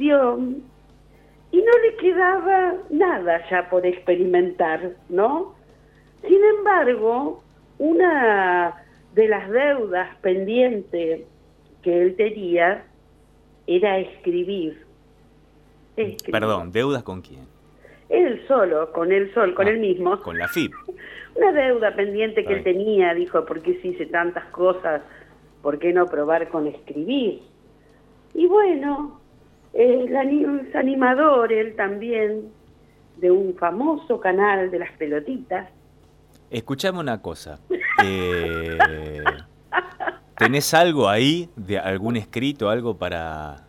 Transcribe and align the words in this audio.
y 0.00 1.56
no 1.56 1.78
le 1.82 1.96
quedaba 2.00 2.74
nada 2.90 3.48
ya 3.50 3.68
por 3.68 3.84
experimentar, 3.86 4.92
¿no? 5.08 5.54
Sin 6.26 6.42
embargo, 6.58 7.42
una 7.78 8.74
de 9.14 9.28
las 9.28 9.48
deudas 9.50 10.14
pendientes 10.20 11.22
que 11.82 12.02
él 12.02 12.16
tenía 12.16 12.84
era 13.66 13.98
escribir. 13.98 14.84
Perdón, 16.30 16.70
¿deudas 16.72 17.02
con 17.02 17.22
quién? 17.22 17.46
Él 18.08 18.42
solo, 18.46 18.92
con 18.92 19.12
él 19.12 19.32
solo, 19.34 19.54
con 19.54 19.66
ah, 19.66 19.70
él 19.70 19.80
mismo. 19.80 20.18
Con 20.20 20.38
la 20.38 20.48
FIP. 20.48 20.72
Una 21.34 21.52
deuda 21.52 21.94
pendiente 21.94 22.44
que 22.44 22.54
él 22.54 22.64
tenía, 22.64 23.14
dijo, 23.14 23.44
¿por 23.44 23.62
qué 23.62 23.78
si 23.80 23.88
hice 23.88 24.06
tantas 24.06 24.44
cosas? 24.46 25.02
¿Por 25.62 25.78
qué 25.78 25.92
no 25.92 26.06
probar 26.06 26.48
con 26.48 26.66
escribir? 26.66 27.42
Y 28.34 28.46
bueno, 28.46 29.20
es 29.78 30.74
animador, 30.74 31.52
él 31.52 31.76
también, 31.76 32.50
de 33.16 33.30
un 33.30 33.54
famoso 33.54 34.18
canal 34.18 34.70
de 34.70 34.78
las 34.80 34.90
pelotitas. 34.92 35.68
Escuchame 36.50 36.98
una 36.98 37.22
cosa. 37.22 37.60
Eh, 38.02 38.76
¿Tenés 40.36 40.74
algo 40.74 41.08
ahí, 41.08 41.48
de 41.54 41.78
algún 41.78 42.16
escrito, 42.16 42.70
algo 42.70 42.96
para, 42.96 43.66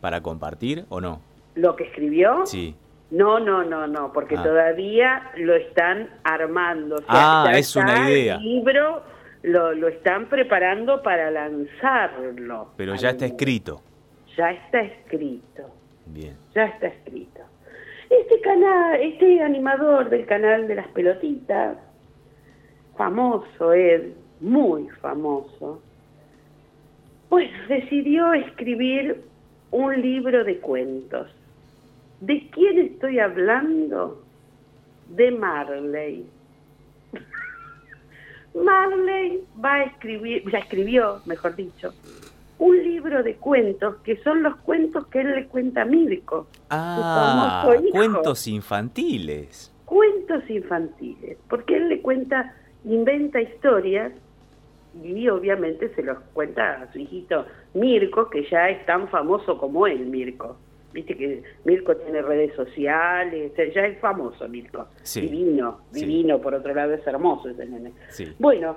para 0.00 0.22
compartir 0.22 0.86
o 0.88 1.00
no? 1.00 1.20
¿Lo 1.54 1.76
que 1.76 1.84
escribió? 1.84 2.46
Sí. 2.46 2.74
No, 3.10 3.38
no, 3.38 3.62
no, 3.62 3.86
no, 3.86 4.10
porque 4.12 4.36
ah. 4.38 4.42
todavía 4.42 5.32
lo 5.36 5.54
están 5.54 6.08
armando. 6.24 6.96
ah, 7.08 7.52
es 7.54 7.76
una 7.76 8.08
idea. 8.08 8.36
El 8.36 8.42
libro 8.42 9.02
lo, 9.42 9.74
lo 9.74 9.88
están 9.88 10.30
preparando 10.30 11.02
para 11.02 11.30
lanzarlo. 11.30 12.68
Pero 12.78 12.94
ya 12.94 13.10
está 13.10 13.26
escrito. 13.26 13.82
Ya 14.36 14.50
está 14.52 14.80
escrito. 14.80 15.70
Bien. 16.06 16.36
Ya 16.54 16.66
está 16.66 16.88
escrito. 16.88 17.40
Este 18.10 18.40
canal, 18.40 19.00
este 19.00 19.40
animador 19.42 20.10
del 20.10 20.26
canal 20.26 20.68
de 20.68 20.74
las 20.74 20.88
pelotitas, 20.88 21.78
famoso 22.96 23.72
él, 23.72 24.14
muy 24.40 24.88
famoso, 25.00 25.80
pues 27.28 27.50
decidió 27.68 28.34
escribir 28.34 29.22
un 29.70 30.00
libro 30.02 30.44
de 30.44 30.58
cuentos. 30.58 31.30
¿De 32.20 32.48
quién 32.50 32.78
estoy 32.78 33.18
hablando? 33.18 34.22
De 35.08 35.30
Marley. 35.30 36.26
Marley 38.54 39.42
va 39.64 39.74
a 39.74 39.84
escribir, 39.84 40.44
ya 40.50 40.58
escribió, 40.58 41.22
mejor 41.24 41.56
dicho, 41.56 41.94
un 42.62 42.80
libro 42.80 43.24
de 43.24 43.34
cuentos 43.34 43.96
que 44.04 44.16
son 44.22 44.44
los 44.44 44.54
cuentos 44.58 45.08
que 45.08 45.22
él 45.22 45.34
le 45.34 45.46
cuenta 45.46 45.82
a 45.82 45.84
Mirko. 45.84 46.46
Ah, 46.70 47.68
cuentos 47.90 48.46
infantiles. 48.46 49.72
Cuentos 49.84 50.48
infantiles, 50.48 51.38
porque 51.48 51.76
él 51.76 51.88
le 51.88 52.00
cuenta, 52.00 52.54
inventa 52.84 53.40
historias 53.40 54.12
y 55.02 55.28
obviamente 55.28 55.92
se 55.96 56.04
los 56.04 56.18
cuenta 56.34 56.82
a 56.82 56.92
su 56.92 57.00
hijito 57.00 57.46
Mirko, 57.74 58.30
que 58.30 58.48
ya 58.48 58.68
es 58.68 58.86
tan 58.86 59.08
famoso 59.08 59.58
como 59.58 59.88
él, 59.88 60.06
Mirko. 60.06 60.56
Viste 60.92 61.16
que 61.16 61.42
Mirko 61.64 61.96
tiene 61.96 62.22
redes 62.22 62.54
sociales, 62.54 63.52
ya 63.74 63.86
es 63.86 63.98
famoso 63.98 64.46
Mirko. 64.46 64.86
Divino, 65.16 65.80
divino, 65.90 66.38
por 66.40 66.54
otro 66.54 66.72
lado 66.72 66.94
es 66.94 67.04
hermoso 67.04 67.48
ese 67.48 67.66
nene. 67.66 67.92
Bueno, 68.38 68.76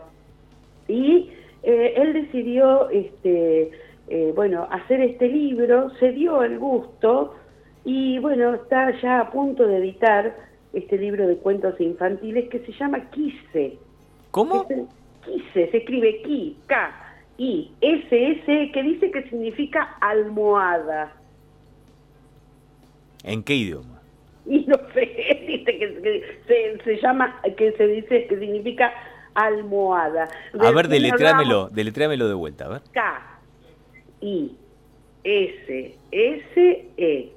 y 0.88 1.30
eh, 1.64 1.94
él 1.98 2.14
decidió, 2.14 2.90
este, 2.90 3.72
eh, 4.08 4.34
bueno, 4.36 4.68
hacer 4.70 5.02
este 5.02 5.28
libro, 5.28 5.90
se 6.00 6.12
dio 6.12 6.44
el 6.44 6.60
gusto 6.60 7.36
y 7.84 8.20
bueno, 8.20 8.56
está 8.56 8.92
ya 9.02 9.20
a 9.22 9.32
punto 9.32 9.66
de 9.68 9.78
editar 9.78 10.36
este 10.74 10.98
libro 10.98 11.28
de 11.28 11.38
cuentos 11.38 11.80
infantiles 11.80 12.50
que 12.50 12.60
se 12.60 12.72
llama 12.74 13.10
Quise. 13.12 13.78
¿Cómo? 14.32 14.68
Quise, 14.68 15.72
se 15.72 15.78
escribe 15.78 16.22
Ki, 16.24 16.58
K, 16.68 16.92
I, 17.38 17.72
S, 17.82 18.08
S, 18.12 18.72
que 18.72 18.84
dice 18.84 19.12
que 19.12 19.24
significa 19.30 19.96
almohada. 20.02 21.14
¿En 23.24 23.44
qué 23.44 23.56
idioma? 23.56 23.96
Y 24.48 24.64
no 24.68 24.78
sé, 24.94 25.02
dice 25.48 25.80
que, 25.80 26.80
se, 26.84 27.02
llama, 27.02 27.42
que 27.58 27.72
se 27.72 27.88
dice 27.88 28.28
que 28.28 28.38
significa 28.38 28.94
almohada. 29.36 30.30
a 30.60 30.72
ver, 30.72 30.88
deletréamelo, 30.88 31.70
deletréamelo 31.70 32.28
de 32.28 32.34
vuelta, 32.34 32.66
a 32.66 32.70
ver. 32.70 32.82
K, 32.92 33.22
I, 34.22 34.58
S, 35.24 35.98
S, 36.12 36.90
E. 36.98 37.32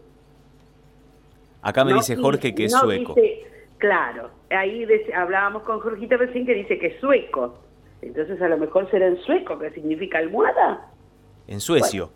Acá 1.60 1.84
me 1.84 1.92
dice 1.92 2.16
Jorge 2.16 2.54
que 2.54 2.64
es 2.66 2.72
sueco. 2.72 3.14
claro, 3.78 4.30
ahí 4.50 4.86
hablábamos 5.14 5.64
con 5.64 5.80
Jorgito 5.80 6.16
recién 6.16 6.46
que 6.46 6.54
dice 6.54 6.78
que 6.78 6.86
es 6.86 7.00
sueco. 7.00 7.58
Entonces 8.00 8.40
a 8.40 8.48
lo 8.48 8.58
mejor 8.58 8.88
será 8.90 9.08
en 9.08 9.18
sueco, 9.18 9.58
que 9.58 9.70
significa 9.70 10.18
almohada. 10.18 10.88
En 11.48 11.60
suecio. 11.60 12.10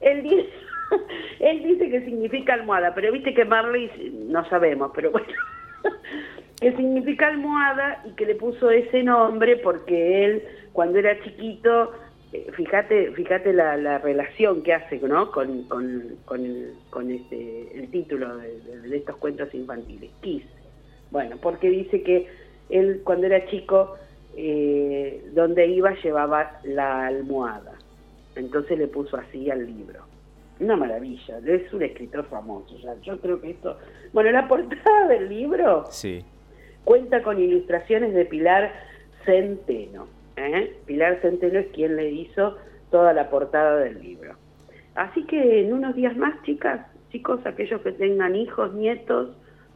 él, 0.00 0.22
dice, 0.22 0.48
él 1.40 1.62
dice 1.64 1.90
que 1.90 2.04
significa 2.04 2.54
almohada, 2.54 2.94
pero 2.94 3.12
viste 3.12 3.34
que 3.34 3.44
Marley 3.44 3.90
no 4.28 4.48
sabemos, 4.48 4.92
pero 4.94 5.10
bueno, 5.10 5.26
que 6.62 6.76
significa 6.76 7.26
almohada 7.26 8.02
y 8.06 8.12
que 8.12 8.24
le 8.24 8.36
puso 8.36 8.70
ese 8.70 9.02
nombre 9.02 9.56
porque 9.56 10.24
él 10.24 10.42
cuando 10.72 11.00
era 11.00 11.20
chiquito, 11.24 11.90
eh, 12.32 12.46
fíjate, 12.52 13.10
fíjate 13.10 13.52
la, 13.52 13.98
relación 13.98 14.62
que 14.62 14.72
hace 14.72 15.00
¿no? 15.00 15.32
con, 15.32 15.64
con, 15.64 16.02
con, 16.24 16.44
el, 16.46 16.74
este, 17.10 17.78
el 17.78 17.90
título 17.90 18.36
de, 18.38 18.96
estos 18.96 19.16
cuentos 19.16 19.52
infantiles, 19.52 20.12
Kiss. 20.20 20.44
Bueno, 21.10 21.36
porque 21.42 21.68
dice 21.68 22.02
que 22.04 22.28
él 22.70 23.02
cuando 23.02 23.26
era 23.26 23.44
chico 23.46 23.96
eh, 24.36 25.28
donde 25.34 25.66
iba 25.66 25.92
llevaba 26.00 26.60
la 26.62 27.08
almohada. 27.08 27.72
Entonces 28.36 28.78
le 28.78 28.86
puso 28.86 29.16
así 29.16 29.50
al 29.50 29.66
libro. 29.66 30.04
Una 30.60 30.76
maravilla, 30.76 31.38
es 31.44 31.72
un 31.72 31.82
escritor 31.82 32.24
famoso. 32.26 32.78
Ya. 32.78 32.94
Yo 33.02 33.18
creo 33.18 33.40
que 33.40 33.50
esto... 33.50 33.76
Bueno, 34.12 34.30
la 34.30 34.46
portada 34.46 35.08
del 35.08 35.28
libro 35.28 35.86
sí. 35.90 36.24
Cuenta 36.84 37.22
con 37.22 37.40
ilustraciones 37.40 38.14
de 38.14 38.24
Pilar 38.24 38.72
Centeno. 39.24 40.06
¿eh? 40.36 40.76
Pilar 40.86 41.20
Centeno 41.22 41.58
es 41.58 41.68
quien 41.68 41.96
le 41.96 42.10
hizo 42.10 42.56
toda 42.90 43.12
la 43.12 43.30
portada 43.30 43.76
del 43.76 44.00
libro. 44.00 44.34
Así 44.94 45.24
que 45.24 45.60
en 45.60 45.72
unos 45.72 45.94
días 45.94 46.16
más, 46.16 46.40
chicas, 46.42 46.86
chicos, 47.10 47.40
aquellos 47.46 47.80
que 47.80 47.92
tengan 47.92 48.36
hijos, 48.36 48.74
nietos, 48.74 49.30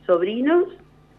sobrinos, 0.06 0.69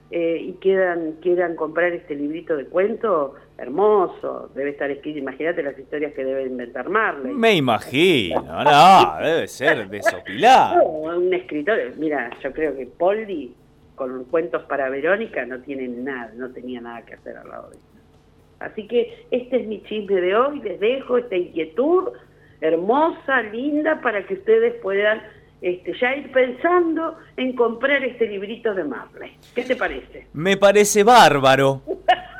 eh, 0.09 0.39
y 0.41 0.53
quieran, 0.53 1.15
quieran 1.21 1.57
comprar 1.57 1.91
este 1.91 2.15
librito 2.15 2.55
de 2.55 2.65
cuento, 2.65 3.35
hermoso, 3.57 4.49
debe 4.55 4.69
estar 4.69 4.89
escrito, 4.89 5.19
imagínate 5.19 5.61
las 5.61 5.77
historias 5.77 6.13
que 6.13 6.23
debe 6.23 6.45
inventar 6.45 6.87
Marley. 6.87 7.33
Me 7.33 7.55
imagino, 7.55 8.41
no, 8.41 9.17
debe 9.21 9.47
ser 9.47 9.89
desopilado. 9.89 10.81
un 10.85 11.33
escritor, 11.33 11.77
mira, 11.97 12.29
yo 12.41 12.53
creo 12.53 12.73
que 12.77 12.85
Poldi 12.85 13.53
con 13.97 14.23
cuentos 14.25 14.63
para 14.63 14.89
Verónica 14.89 15.45
no 15.45 15.59
tiene 15.59 15.87
nada, 15.87 16.31
no 16.35 16.51
tenía 16.51 16.79
nada 16.79 17.01
que 17.01 17.15
hacer 17.15 17.35
al 17.35 17.49
lado 17.49 17.71
de 17.71 17.77
eso. 17.77 17.85
Así 18.59 18.87
que 18.87 19.25
este 19.31 19.57
es 19.57 19.67
mi 19.67 19.81
chisme 19.83 20.21
de 20.21 20.35
hoy, 20.35 20.61
les 20.61 20.79
dejo 20.79 21.17
esta 21.17 21.35
inquietud 21.35 22.09
hermosa, 22.61 23.41
linda, 23.41 23.99
para 24.01 24.25
que 24.25 24.35
ustedes 24.35 24.75
puedan 24.81 25.21
este, 25.61 25.93
ya 25.99 26.15
ir 26.15 26.31
pensando 26.31 27.17
en 27.35 27.55
comprar 27.55 28.03
este 28.03 28.27
librito 28.27 28.73
de 28.73 28.83
Marley. 28.83 29.37
¿Qué 29.55 29.63
te 29.63 29.75
parece? 29.75 30.27
Me 30.33 30.57
parece 30.57 31.03
bárbaro, 31.03 31.81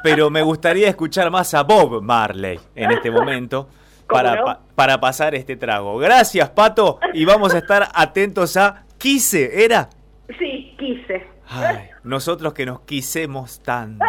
pero 0.04 0.30
me 0.30 0.44
gustaría 0.44 0.88
escuchar 0.88 1.32
más 1.32 1.54
a 1.54 1.64
Bob 1.64 2.02
Marley 2.02 2.60
en 2.76 2.92
este 2.92 3.12
momento 3.12 3.68
para, 4.08 4.60
para 4.76 5.00
pasar 5.00 5.34
este 5.34 5.56
trago. 5.56 5.98
Gracias, 5.98 6.50
Pato, 6.52 7.00
y 7.14 7.26
vamos 7.26 7.54
a 7.56 7.60
estar 7.60 7.88
atentos 7.94 8.56
a 8.58 8.86
Quise, 8.98 9.64
¿era? 9.64 9.90
Sí, 10.38 10.76
Quise. 10.78 11.37
Ay, 11.50 11.90
nosotros 12.04 12.54
que 12.54 12.66
nos 12.66 12.82
quisemos 12.82 13.62
tanto. 13.62 14.04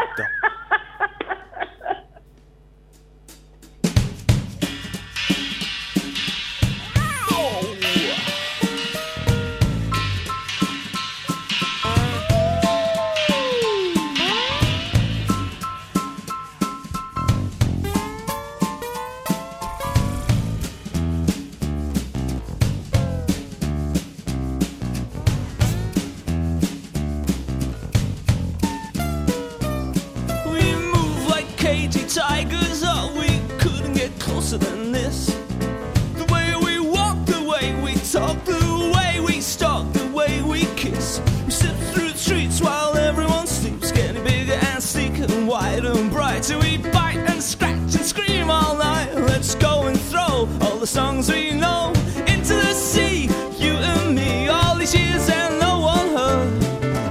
Brighter. 46.48 46.58
We 46.58 46.76
bite 46.90 47.16
and 47.16 47.42
scratch 47.42 47.72
and 47.72 48.04
scream 48.04 48.50
all 48.50 48.76
night. 48.76 49.14
Let's 49.14 49.54
go 49.54 49.86
and 49.86 49.98
throw 49.98 50.48
all 50.60 50.78
the 50.78 50.86
songs 50.86 51.30
we 51.30 51.52
know 51.52 51.92
into 52.26 52.54
the 52.54 52.74
sea. 52.74 53.24
You 53.58 53.74
and 53.74 54.14
me, 54.14 54.48
all 54.48 54.76
these 54.76 54.94
years 54.94 55.28
and 55.28 55.58
no 55.60 55.80
one 55.80 56.08
heard. 56.08 56.64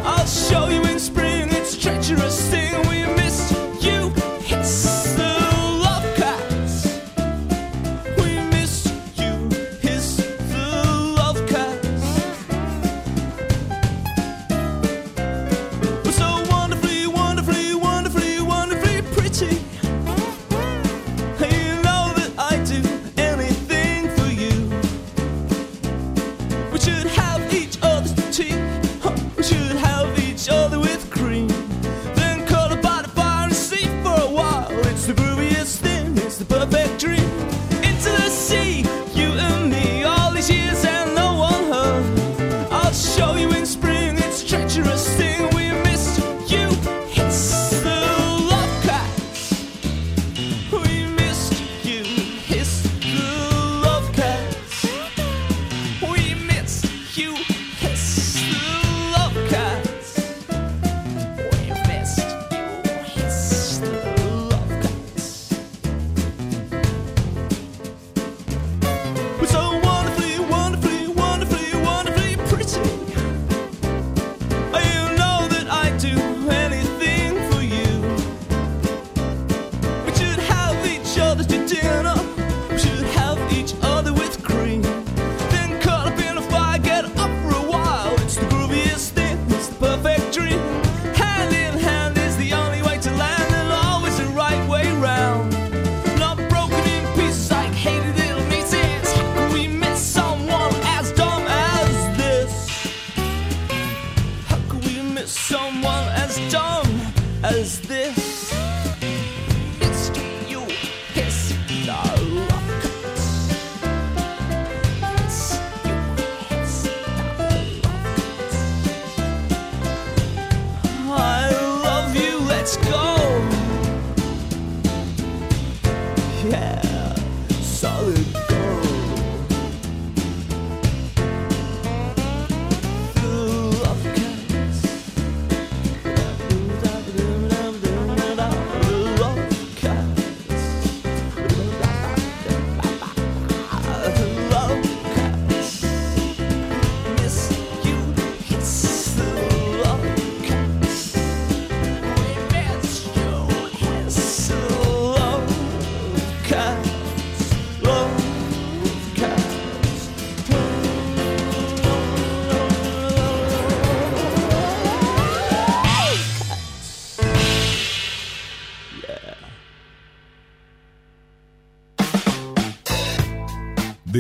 I'll 0.06 0.26
show 0.26 0.70
you 0.70 0.82
in 0.84 1.00
spring, 1.00 1.50
it's 1.52 1.78
treacherous 1.78 2.57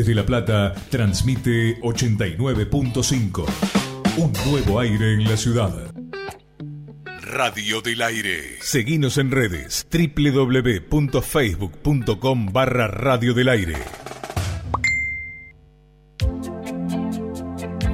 Desde 0.07 0.21
La 0.21 0.25
Plata 0.25 0.73
transmite 0.89 1.81
89.5. 1.81 3.45
Un 4.15 4.31
nuevo 4.49 4.79
aire 4.79 5.15
en 5.15 5.25
la 5.25 5.35
ciudad. 5.35 5.93
Radio 7.19 7.81
del 7.81 8.01
Aire. 8.01 8.55
Seguinos 8.61 9.17
en 9.17 9.31
redes 9.31 9.85
www.facebook.com 9.91 12.53
barra 12.53 12.87
Radio 12.87 13.33
del 13.33 13.49
Aire. 13.49 13.75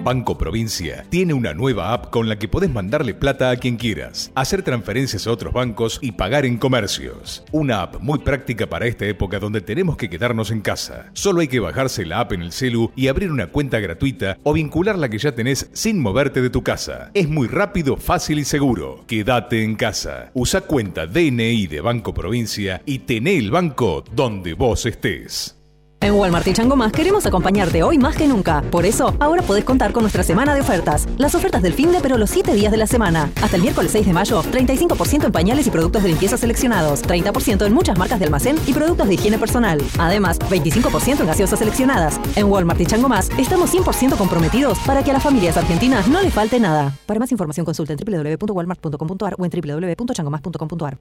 Banco 0.04 0.38
Provincia 0.38 1.06
tiene 1.10 1.34
una 1.34 1.54
nueva 1.54 1.94
app 1.94 2.10
con 2.10 2.27
la 2.27 2.38
que 2.38 2.50
podés 2.50 2.70
mandarle 2.70 3.13
plata 3.13 3.50
a 3.50 3.56
quien 3.56 3.77
quieras, 3.77 4.32
hacer 4.36 4.62
transferencias 4.62 5.25
a 5.25 5.32
otros 5.32 5.54
bancos 5.54 5.98
y 6.01 6.12
pagar 6.12 6.46
en 6.46 6.58
comercios. 6.58 7.46
Una 7.54 7.84
app 7.84 8.01
muy 8.01 8.20
práctica 8.20 8.68
para 8.68 8.86
esta 8.86 9.06
época 9.06 9.39
donde 9.39 9.62
tenemos 9.62 9.96
que 9.96 10.10
quedarnos 10.10 10.51
en 10.51 10.60
casa. 10.60 11.10
Solo 11.13 11.39
hay 11.39 11.48
que 11.48 11.62
bajarse 11.62 12.06
la 12.06 12.20
app 12.20 12.34
en 12.34 12.42
el 12.42 12.51
celu 12.51 12.92
y 12.98 13.08
abrir 13.08 13.32
una 13.32 13.48
cuenta 13.48 13.80
gratuita 13.80 14.38
o 14.44 14.51
vincular 14.51 14.98
la 14.98 15.08
que 15.08 15.20
ya 15.20 15.34
tenés 15.34 15.70
sin 15.72 16.01
moverte 16.01 16.42
de 16.42 16.50
tu 16.50 16.63
casa. 16.63 17.10
Es 17.13 17.30
muy 17.30 17.48
rápido, 17.48 17.96
fácil 17.96 18.39
y 18.39 18.44
seguro. 18.46 19.06
Quédate 19.08 19.63
en 19.63 19.75
casa. 19.75 20.32
Usa 20.34 20.62
cuenta 20.62 21.08
DNI 21.08 21.68
de 21.68 21.80
Banco 21.80 22.13
Provincia 22.13 22.82
y 22.86 23.00
tené 23.00 23.38
el 23.38 23.51
banco 23.51 24.04
donde 24.13 24.54
vos 24.54 24.86
estés. 24.86 25.62
En 26.03 26.15
Walmart 26.15 26.45
y 26.50 26.51
Chango 26.51 26.75
Más 26.75 26.91
queremos 26.91 27.25
acompañarte 27.25 27.81
hoy 27.81 27.98
más 27.98 28.17
que 28.17 28.27
nunca. 28.27 28.62
Por 28.62 28.86
eso, 28.86 29.15
ahora 29.22 29.41
podés 29.41 29.63
contar 29.63 29.93
con 29.93 30.03
nuestra 30.03 30.22
semana 30.22 30.53
de 30.53 30.60
ofertas. 30.60 31.07
Las 31.17 31.33
ofertas 31.33 31.62
del 31.62 31.72
fin 31.72 31.93
de, 31.93 32.01
pero 32.01 32.17
los 32.17 32.29
7 32.29 32.53
días 32.53 32.74
de 32.74 32.77
la 32.77 32.88
semana. 32.88 33.31
Hasta 33.41 33.55
el 33.55 33.62
miércoles 33.62 33.93
6 33.93 34.07
de 34.07 34.12
mayo, 34.12 34.43
35% 34.43 35.27
en 35.27 35.31
pañales 35.31 35.65
y 35.65 35.72
productos 35.72 36.03
de 36.03 36.10
limpieza 36.10 36.36
seleccionados, 36.36 37.03
30% 37.03 37.65
en 37.65 37.74
muchas 37.74 37.98
marcas 37.98 38.19
de 38.19 38.25
almacén 38.25 38.57
y 38.67 38.74
productos 38.74 39.07
de 39.07 39.13
higiene 39.13 39.38
personal. 39.38 39.81
Además, 39.98 40.39
25% 40.39 41.22
en 41.22 41.25
gaseosas 41.25 41.60
seleccionadas. 41.60 42.19
En 42.36 42.51
Walmart 42.51 42.81
y 42.81 42.86
Chango 42.86 43.07
Más 43.07 43.29
estamos 43.38 43.74
100% 43.74 44.17
comprometidos 44.17 44.79
para 44.79 45.05
que 45.05 45.12
a 45.12 45.13
las 45.13 45.24
familias 45.24 45.55
argentinas 45.55 46.10
no 46.10 46.22
les 46.22 46.33
falte 46.33 46.60
nada. 46.60 46.91
Para 47.05 47.22
más 47.22 47.31
información 47.31 47.65
consulta 47.65 47.93
en 47.93 48.00
www.walmart.com.ar 48.00 49.36
o 49.38 49.45
en 49.45 49.51
www.changomás.com.ar. 49.51 50.98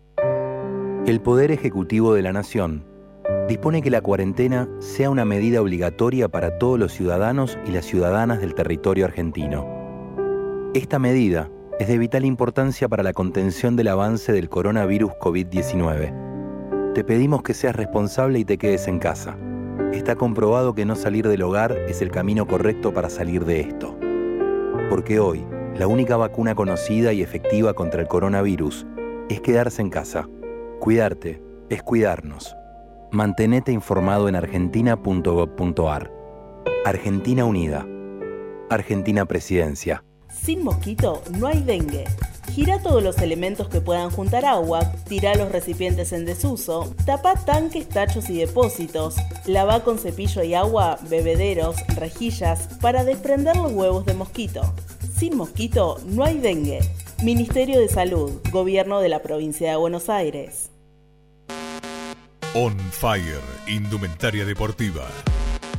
El 1.07 1.21
Poder 1.21 1.51
Ejecutivo 1.51 2.15
de 2.15 2.23
la 2.23 2.33
Nación 2.33 2.92
dispone 3.49 3.83
que 3.83 3.91
la 3.91 4.01
cuarentena 4.01 4.69
sea 4.79 5.11
una 5.11 5.25
medida 5.25 5.61
obligatoria 5.61 6.29
para 6.29 6.59
todos 6.59 6.79
los 6.79 6.93
ciudadanos 6.93 7.59
y 7.67 7.73
las 7.73 7.85
ciudadanas 7.85 8.41
del 8.41 8.55
territorio 8.55 9.05
argentino. 9.05 9.67
Esta 10.75 10.99
medida 10.99 11.51
es 11.79 11.89
de 11.89 11.99
vital 11.99 12.25
importancia 12.25 12.89
para 12.89 13.03
la 13.03 13.13
contención 13.13 13.77
del 13.77 13.89
avance 13.89 14.33
del 14.33 14.49
coronavirus 14.49 15.13
COVID-19. 15.21 16.93
Te 16.95 17.05
pedimos 17.05 17.43
que 17.43 17.55
seas 17.55 17.77
responsable 17.77 18.39
y 18.39 18.45
te 18.45 18.57
quedes 18.59 18.89
en 18.89 18.99
casa. 18.99 19.37
Está 19.93 20.17
comprobado 20.17 20.75
que 20.75 20.85
no 20.87 20.97
salir 20.97 21.29
del 21.29 21.43
hogar 21.43 21.73
es 21.89 22.01
el 22.01 22.11
camino 22.11 22.47
correcto 22.47 22.95
para 22.95 23.11
salir 23.11 23.45
de 23.45 23.61
esto. 23.61 23.97
Porque 24.89 25.21
hoy, 25.21 25.45
la 25.77 25.87
única 25.87 26.17
vacuna 26.17 26.55
conocida 26.55 27.13
y 27.13 27.23
efectiva 27.23 27.75
contra 27.75 28.01
el 28.01 28.09
coronavirus 28.09 28.87
es 29.29 29.41
quedarse 29.41 29.83
en 29.83 29.91
casa. 29.91 30.29
Cuidarte 30.81 31.43
es 31.69 31.83
cuidarnos. 31.83 32.57
Mantenete 33.13 33.73
informado 33.73 34.27
en 34.31 34.37
argentina.gov.ar. 34.37 36.11
Argentina 36.87 37.45
Unida. 37.45 37.87
Argentina 38.71 39.27
Presidencia. 39.27 40.03
Sin 40.31 40.65
mosquito 40.65 41.23
no 41.39 41.47
hay 41.47 41.63
dengue. 41.63 42.07
Gira 42.55 42.81
todos 42.81 43.03
los 43.03 43.19
elementos 43.19 43.69
que 43.69 43.83
puedan 43.83 44.09
juntar 44.09 44.47
agua, 44.47 44.93
tira 45.07 45.35
los 45.35 45.53
recipientes 45.53 46.15
en 46.15 46.25
desuso, 46.25 46.95
tapa 47.05 47.35
tanques, 47.35 47.87
tachos 47.87 48.31
y 48.31 48.39
depósitos, 48.39 49.17
lava 49.45 49.85
con 49.85 49.99
cepillo 49.99 50.43
y 50.43 50.55
agua 50.55 50.99
bebederos, 51.11 51.77
rejillas 51.95 52.67
para 52.81 53.05
desprender 53.05 53.59
los 53.59 53.73
huevos 53.73 54.07
de 54.07 54.15
mosquito. 54.15 54.63
Sin 55.15 55.37
mosquito 55.37 55.99
no 56.07 56.25
hay 56.25 56.39
dengue. 56.39 56.81
Ministerio 57.23 57.79
de 57.79 57.89
Salud, 57.89 58.41
Gobierno 58.51 59.01
de 59.01 59.11
la 59.11 59.21
Provincia 59.21 59.71
de 59.71 59.77
Buenos 59.77 60.09
Aires. 60.09 60.72
On 62.55 62.79
Fire, 62.91 63.41
Indumentaria 63.67 64.45
Deportiva. 64.45 65.09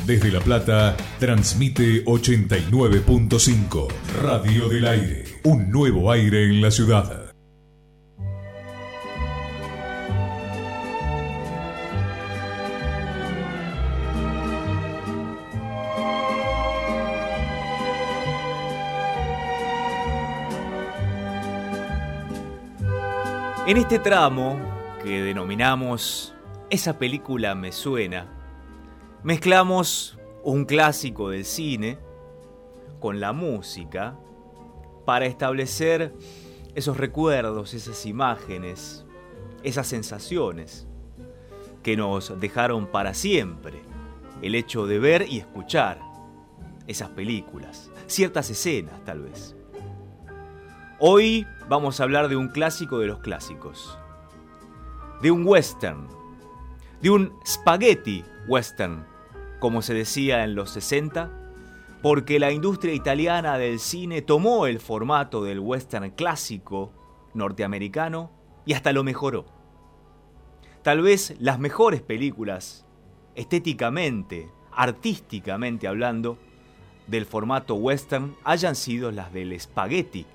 Desde 0.07 0.33
La 0.33 0.41
Plata, 0.41 0.97
transmite 1.19 2.03
89.5, 2.07 3.89
Radio 4.23 4.71
del 4.71 4.87
Aire, 4.87 5.25
un 5.45 5.71
nuevo 5.71 6.11
aire 6.11 6.45
en 6.45 6.63
la 6.63 6.71
ciudad. 6.71 7.35
En 23.67 23.77
este 23.77 23.99
tramo 23.99 24.78
que 25.03 25.23
denominamos 25.23 26.35
Esa 26.71 26.99
película 26.99 27.55
me 27.55 27.73
suena, 27.73 28.27
mezclamos 29.23 30.19
un 30.43 30.65
clásico 30.65 31.31
del 31.31 31.45
cine 31.45 31.99
con 33.01 33.21
la 33.21 33.33
música 33.33 34.19
para 35.07 35.25
establecer 35.27 36.13
esos 36.75 36.99
recuerdos, 36.99 37.73
esas 37.73 38.05
imágenes, 38.05 39.07
esas 39.63 39.87
sensaciones 39.87 40.87
que 41.83 41.97
nos 41.97 42.39
dejaron 42.39 42.87
para 42.87 43.15
siempre. 43.15 43.81
El 44.43 44.55
hecho 44.55 44.87
de 44.87 44.99
ver 44.99 45.27
y 45.29 45.39
escuchar 45.39 46.01
esas 46.87 47.09
películas, 47.11 47.91
ciertas 48.07 48.51
escenas 48.51 49.03
tal 49.05 49.23
vez. 49.23 49.57
Hoy 51.01 51.47
vamos 51.69 52.01
a 52.01 52.03
hablar 52.03 52.29
de 52.29 52.37
un 52.37 52.49
clásico 52.49 52.99
de 52.99 53.07
los 53.07 53.21
clásicos, 53.21 53.99
de 55.23 55.31
un 55.31 55.47
western, 55.47 56.07
de 57.03 57.11
un 57.11 57.33
spaghetti 57.47 58.25
western, 58.47 59.05
como 59.59 59.83
se 59.83 59.95
decía 59.95 60.45
en 60.45 60.55
los 60.55 60.71
60, 60.71 61.31
porque 62.03 62.39
la 62.39 62.53
industria 62.53 62.95
italiana 62.95 63.59
del 63.59 63.81
cine 63.81 64.23
tomó 64.23 64.67
el 64.67 64.79
formato 64.79 65.43
del 65.43 65.59
western 65.59 66.11
clásico 66.11 66.93
norteamericano 67.35 68.31
y 68.65 68.75
hasta 68.75 68.93
lo 68.93 69.03
mejoró. 69.03 69.47
Tal 70.83 71.03
vez 71.03 71.35
las 71.41 71.59
mejores 71.59 72.01
películas, 72.03 72.87
estéticamente, 73.35 74.49
artísticamente 74.73 75.89
hablando, 75.89 76.39
del 77.09 77.27
formato 77.27 77.75
western 77.75 78.37
hayan 78.45 78.77
sido 78.77 79.11
las 79.11 79.33
del 79.33 79.59
spaghetti 79.59 80.27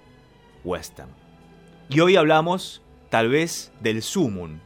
western. 0.64 1.10
Y 1.90 2.00
hoy 2.02 2.18
hablamos 2.18 2.82
tal 3.10 3.30
vez 3.30 3.72
del 3.80 4.02
sumum, 4.02 4.60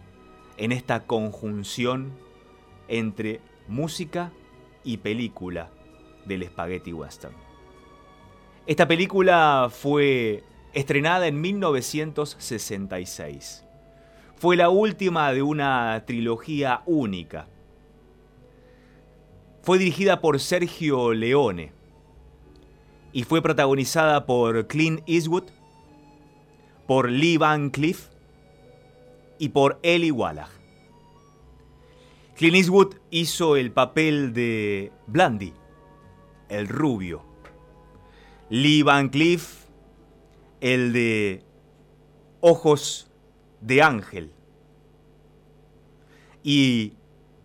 en 0.57 0.71
esta 0.71 1.05
conjunción 1.05 2.13
entre 2.87 3.41
música 3.67 4.31
y 4.83 4.97
película 4.97 5.69
del 6.25 6.45
Spaghetti 6.45 6.93
Western. 6.93 7.35
Esta 8.65 8.87
película 8.87 9.69
fue 9.71 10.43
estrenada 10.73 11.27
en 11.27 11.39
1966. 11.39 13.63
Fue 14.35 14.57
la 14.57 14.69
última 14.69 15.31
de 15.31 15.41
una 15.41 16.03
trilogía 16.05 16.83
única. 16.85 17.47
Fue 19.61 19.77
dirigida 19.77 20.19
por 20.21 20.39
Sergio 20.39 21.13
Leone 21.13 21.71
y 23.11 23.23
fue 23.23 23.41
protagonizada 23.41 24.25
por 24.25 24.67
Clint 24.67 25.01
Eastwood, 25.07 25.45
por 26.85 27.09
Lee 27.09 27.37
Van 27.37 27.69
Cleef 27.69 28.09
y 29.39 29.49
por 29.49 29.79
Eli 29.83 30.11
Wallach. 30.11 30.49
Clint 32.35 32.55
Eastwood 32.55 32.95
hizo 33.09 33.55
el 33.55 33.71
papel 33.71 34.33
de 34.33 34.91
Blandy, 35.07 35.53
el 36.49 36.67
rubio. 36.67 37.23
Lee 38.49 38.83
Van 38.83 39.09
Cleef, 39.09 39.65
el 40.61 40.93
de 40.93 41.43
Ojos 42.39 43.09
de 43.61 43.81
Ángel. 43.81 44.31
Y 46.43 46.93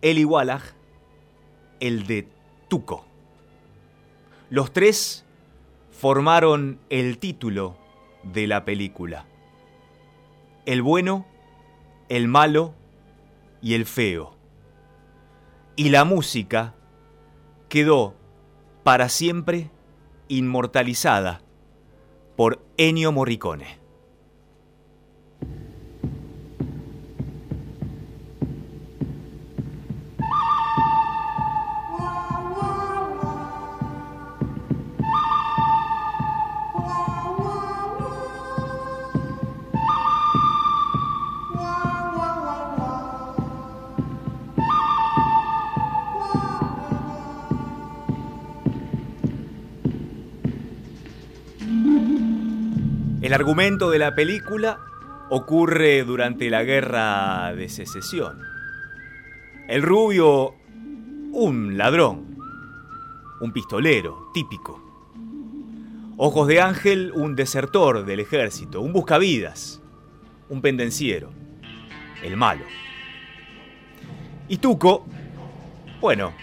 Eli 0.01 0.25
Wallach, 0.25 0.75
el 1.79 2.05
de 2.05 2.27
Tuco. 2.67 3.05
Los 4.49 4.71
tres 4.71 5.25
formaron 5.91 6.79
el 6.89 7.17
título 7.17 7.77
de 8.21 8.45
la 8.45 8.63
película. 8.63 9.25
El 10.65 10.81
bueno 10.83 11.25
el 12.09 12.27
malo 12.27 12.73
y 13.61 13.73
el 13.73 13.85
feo. 13.85 14.35
Y 15.75 15.89
la 15.89 16.05
música 16.05 16.75
quedó 17.69 18.15
para 18.83 19.09
siempre 19.09 19.71
inmortalizada 20.27 21.41
por 22.35 22.63
Ennio 22.77 23.11
Morricone. 23.11 23.82
El 53.53 53.59
argumento 53.59 53.91
de 53.91 53.99
la 53.99 54.15
película 54.15 54.79
ocurre 55.29 56.03
durante 56.03 56.49
la 56.49 56.63
guerra 56.63 57.53
de 57.53 57.69
secesión. 57.69 58.39
El 59.67 59.83
rubio, 59.83 60.55
un 61.33 61.77
ladrón, 61.77 62.35
un 63.41 63.53
pistolero 63.53 64.31
típico. 64.33 64.81
Ojos 66.17 66.47
de 66.47 66.61
Ángel, 66.61 67.11
un 67.13 67.35
desertor 67.35 68.05
del 68.05 68.21
ejército, 68.21 68.81
un 68.81 68.91
buscavidas, 68.91 69.83
un 70.49 70.59
pendenciero, 70.59 71.29
el 72.23 72.35
malo. 72.35 72.65
Y 74.47 74.57
Tuco, 74.57 75.05
bueno, 76.01 76.33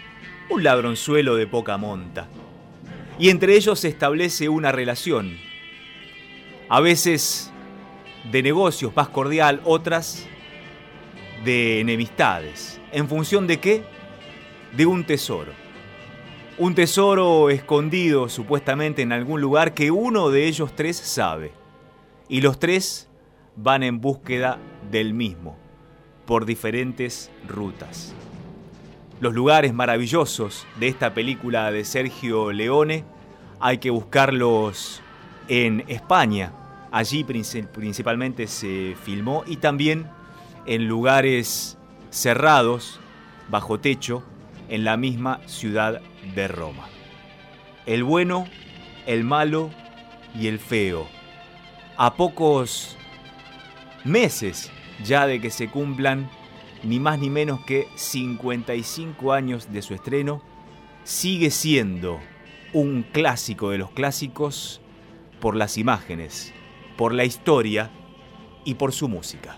un 0.49 0.62
ladronzuelo 0.62 1.35
de 1.35 1.49
poca 1.49 1.76
monta. 1.76 2.29
Y 3.19 3.31
entre 3.31 3.57
ellos 3.57 3.81
se 3.81 3.88
establece 3.88 4.49
una 4.49 4.71
relación 4.71 5.50
a 6.71 6.81
veces 6.81 7.50
de 8.31 8.43
negocios 8.45 8.95
más 8.95 9.09
cordial, 9.09 9.61
otras 9.65 10.27
de 11.45 11.81
enemistades. 11.81 12.81
¿En 12.93 13.09
función 13.09 13.49
de 13.49 13.59
qué? 13.59 13.83
De 14.77 14.87
un 14.87 15.05
tesoro. 15.05 15.53
Un 16.59 16.77
tesoro 16.77 17.50
escondido 17.50 18.29
supuestamente 18.29 19.03
en 19.03 19.11
algún 19.12 19.41
lugar 19.41 19.75
que 19.75 19.91
uno 19.91 20.31
de 20.31 20.47
ellos 20.47 20.71
tres 20.77 20.97
sabe. 20.97 21.50
Y 22.29 22.41
los 22.41 22.61
tres 22.61 23.09
van 23.57 23.83
en 23.83 24.00
búsqueda 24.00 24.59
del 24.91 25.12
mismo. 25.12 25.59
por 26.25 26.47
diferentes 26.47 27.29
rutas. 27.49 28.15
Los 29.19 29.35
lugares 29.35 29.75
maravillosos 29.75 30.65
de 30.79 30.87
esta 30.87 31.12
película 31.12 31.73
de 31.73 31.85
Sergio 31.85 32.53
Leone 32.53 33.03
hay 33.59 33.79
que 33.79 33.91
buscarlos 33.91 35.03
en 35.49 35.83
España. 35.89 36.53
Allí 36.92 37.25
principalmente 37.25 38.47
se 38.47 38.97
filmó 39.04 39.44
y 39.47 39.56
también 39.56 40.09
en 40.66 40.88
lugares 40.88 41.78
cerrados, 42.11 43.00
bajo 43.49 43.78
techo, 43.78 44.23
en 44.68 44.85
la 44.85 44.97
misma 44.97 45.40
ciudad 45.47 46.00
de 46.35 46.49
Roma. 46.49 46.88
El 47.87 48.04
bueno, 48.04 48.47
el 49.06 49.25
malo 49.25 49.70
y 50.35 50.47
el 50.47 50.59
feo. 50.59 51.09
A 51.97 52.14
pocos 52.14 52.97
meses 54.04 54.70
ya 55.04 55.26
de 55.26 55.40
que 55.40 55.50
se 55.50 55.70
cumplan 55.70 56.30
ni 56.82 56.99
más 56.99 57.18
ni 57.18 57.30
menos 57.30 57.61
que 57.64 57.88
55 57.94 59.32
años 59.32 59.73
de 59.73 59.82
su 59.82 59.94
estreno, 59.94 60.42
sigue 61.04 61.50
siendo 61.50 62.20
un 62.73 63.02
clásico 63.02 63.70
de 63.70 63.78
los 63.78 63.90
clásicos 63.90 64.80
por 65.40 65.56
las 65.56 65.78
imágenes, 65.78 66.52
por 67.00 67.14
la 67.14 67.25
historia 67.25 67.90
y 68.62 68.75
por 68.75 68.92
su 68.92 69.09
música. 69.09 69.57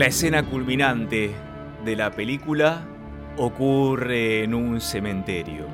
La 0.00 0.06
escena 0.06 0.42
culminante 0.42 1.30
de 1.84 1.94
la 1.94 2.10
película 2.10 2.86
ocurre 3.36 4.44
en 4.44 4.54
un 4.54 4.80
cementerio. 4.80 5.66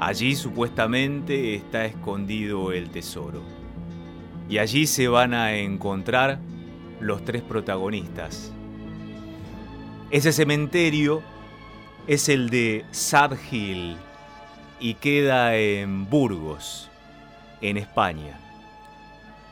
Allí 0.00 0.34
supuestamente 0.34 1.54
está 1.54 1.84
escondido 1.84 2.72
el 2.72 2.90
tesoro. 2.90 3.44
Y 4.48 4.58
allí 4.58 4.88
se 4.88 5.06
van 5.06 5.34
a 5.34 5.54
encontrar 5.54 6.40
los 6.98 7.24
tres 7.24 7.42
protagonistas. 7.42 8.52
Ese 10.10 10.32
cementerio 10.32 11.22
es 12.08 12.28
el 12.28 12.50
de 12.50 12.86
Sad 12.90 13.34
Hill 13.52 13.98
y 14.80 14.94
queda 14.94 15.54
en 15.54 16.10
Burgos, 16.10 16.90
en 17.60 17.76
España. 17.76 18.36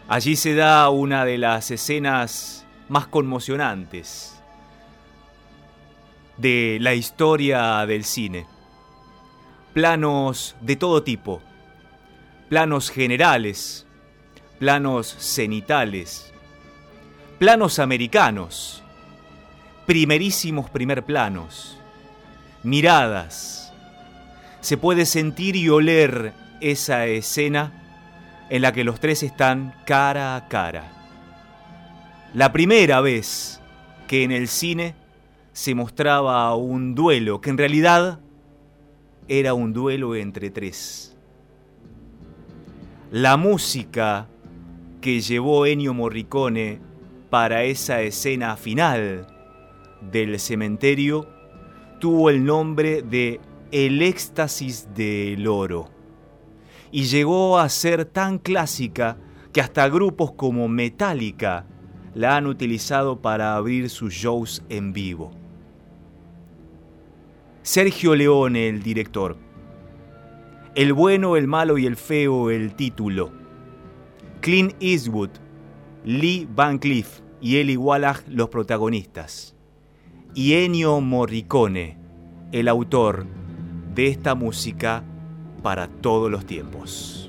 Allí 0.09 0.35
se 0.35 0.57
da 0.57 0.90
una 0.90 1.25
de 1.25 1.38
las 1.38 1.70
escenas 1.70 2.66
más 2.88 3.07
conmocionantes 3.07 4.40
de 6.37 6.79
la 6.81 6.94
historia 6.94 7.85
del 7.87 8.05
cine. 8.05 8.46
Planos 9.72 10.57
de 10.61 10.77
todo 10.77 11.03
tipo, 11.03 11.42
planos 12.49 12.90
generales, 12.90 13.87
planos 14.59 15.14
cenitales, 15.18 16.33
planos 17.38 17.79
americanos, 17.79 18.83
primerísimos 19.85 20.70
primer 20.70 21.05
planos, 21.05 21.77
miradas. 22.62 23.72
Se 24.61 24.77
puede 24.77 25.07
sentir 25.07 25.57
y 25.57 25.68
oler 25.68 26.33
esa 26.61 27.07
escena 27.07 27.72
en 28.49 28.62
la 28.62 28.72
que 28.72 28.85
los 28.85 29.01
tres 29.01 29.22
están 29.22 29.75
cara 29.85 30.37
a 30.37 30.49
cara 30.49 30.96
la 32.37 32.53
primera 32.53 33.01
vez 33.01 33.62
que 34.07 34.22
en 34.22 34.31
el 34.31 34.49
cine 34.49 34.94
se 35.55 35.75
mostraba 35.75 36.55
un 36.55 36.94
duelo, 36.94 37.40
que 37.40 37.49
en 37.49 37.57
realidad 37.57 38.20
era 39.27 39.55
un 39.55 39.72
duelo 39.72 40.14
entre 40.14 40.51
tres. 40.51 41.16
La 43.11 43.38
música 43.38 44.29
que 45.01 45.20
llevó 45.20 45.64
Ennio 45.64 45.94
Morricone 45.94 46.79
para 47.31 47.64
esa 47.64 48.03
escena 48.03 48.59
final 48.59 49.27
del 50.03 50.38
cementerio 50.38 51.31
tuvo 52.01 52.29
el 52.29 52.44
nombre 52.44 53.01
de 53.01 53.40
El 53.72 54.03
éxtasis 54.03 54.88
del 54.94 55.49
oro 55.49 55.88
y 56.92 57.05
llegó 57.05 57.59
a 57.59 57.66
ser 57.70 58.05
tan 58.05 58.37
clásica 58.38 59.16
que 59.55 59.62
hasta 59.62 59.88
grupos 59.88 60.33
como 60.33 60.68
Metallica 60.68 61.64
la 62.17 62.39
han 62.39 62.47
utilizado 62.47 63.21
para 63.21 63.57
abrir 63.57 63.91
sus 63.91 64.15
shows 64.15 64.63
en 64.71 64.95
vivo. 64.95 65.33
Sergio 67.61 68.15
Leone, 68.15 68.71
el 68.71 68.83
director. 68.83 69.37
El 70.75 70.95
bueno, 70.95 71.37
el 71.37 71.47
malo 71.47 71.77
y 71.77 71.85
el 71.85 71.97
feo, 71.97 72.49
el 72.49 72.75
título. 72.75 73.33
Clint 74.41 74.75
Eastwood, 74.81 75.29
Lee 76.07 76.49
Van 76.55 76.79
Cleef 76.79 77.21
y 77.43 77.57
Eli 77.59 77.77
Wallach, 77.77 78.27
los 78.29 78.49
protagonistas. 78.49 79.55
Y 80.35 80.55
Ennio 80.55 81.03
Morricone, 81.03 81.99
el 82.51 82.69
autor 82.69 83.27
de 83.95 84.07
esta 84.07 84.35
música 84.35 85.05
para 85.63 85.89
todos 85.89 86.31
los 86.31 86.47
tiempos. 86.47 87.26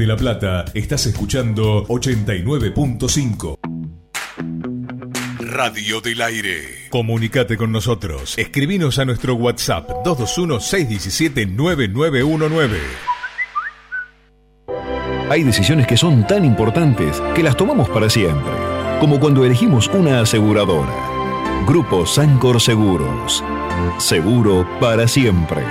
Desde 0.00 0.12
La 0.14 0.16
Plata, 0.16 0.64
estás 0.72 1.04
escuchando 1.04 1.84
89.5. 1.84 3.58
Radio 5.40 6.00
del 6.00 6.22
Aire. 6.22 6.88
Comunicate 6.88 7.58
con 7.58 7.70
nosotros. 7.70 8.32
Escribinos 8.38 8.98
a 8.98 9.04
nuestro 9.04 9.34
WhatsApp 9.34 9.90
221-617-9919. 10.06 12.78
Hay 15.28 15.42
decisiones 15.42 15.86
que 15.86 15.98
son 15.98 16.26
tan 16.26 16.46
importantes 16.46 17.20
que 17.34 17.42
las 17.42 17.58
tomamos 17.58 17.90
para 17.90 18.08
siempre, 18.08 18.54
como 19.00 19.20
cuando 19.20 19.44
elegimos 19.44 19.86
una 19.88 20.22
aseguradora. 20.22 20.96
Grupo 21.66 22.06
Sancor 22.06 22.58
Seguros. 22.58 23.44
Seguro 23.98 24.66
para 24.80 25.06
siempre. 25.06 25.62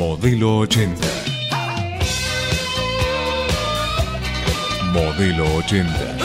Modelo 0.00 0.56
80 0.60 1.06
Modelo 4.94 5.56
80 5.56 6.16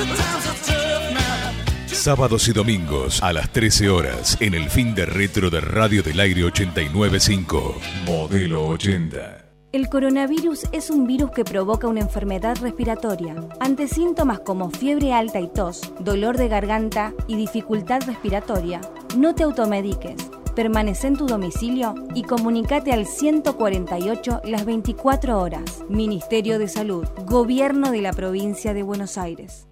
Sábados 1.88 2.48
y 2.48 2.54
domingos 2.54 3.22
a 3.22 3.34
las 3.34 3.50
13 3.50 3.90
horas 3.90 4.38
en 4.40 4.54
el 4.54 4.70
fin 4.70 4.96
de 4.96 5.06
retro 5.06 5.50
de 5.50 5.60
Radio 5.60 6.04
del 6.04 6.22
Aire 6.22 6.46
895. 6.46 7.76
Modelo 8.06 8.66
80. 8.66 9.46
El 9.74 9.90
coronavirus 9.90 10.68
es 10.72 10.90
un 10.90 11.06
virus 11.06 11.32
que 11.32 11.44
provoca 11.44 11.90
una 11.90 12.00
enfermedad 12.00 12.56
respiratoria. 12.62 13.36
Ante 13.60 13.90
síntomas 13.90 14.40
como 14.40 14.70
fiebre 14.70 15.12
alta 15.12 15.42
y 15.42 15.50
tos, 15.50 15.92
dolor 16.00 16.38
de 16.38 16.48
garganta 16.48 17.14
y 17.28 17.36
dificultad 17.36 18.04
respiratoria, 18.08 18.80
no 19.18 19.36
te 19.36 19.44
automediques. 19.44 20.16
Permanece 20.56 21.08
en 21.08 21.18
tu 21.18 21.28
domicilio 21.28 21.96
y 22.16 22.24
comunícate 22.24 22.94
al 22.94 23.06
148 23.06 24.42
las 24.46 24.66
24 24.66 25.40
horas. 25.40 25.84
Ministerio 25.90 26.58
de 26.60 26.70
Salud, 26.70 27.06
Gobierno 27.26 27.92
de 27.92 28.02
la 28.02 28.14
Provincia 28.14 28.74
de 28.74 28.82
Buenos 28.82 29.18
Aires. 29.18 29.68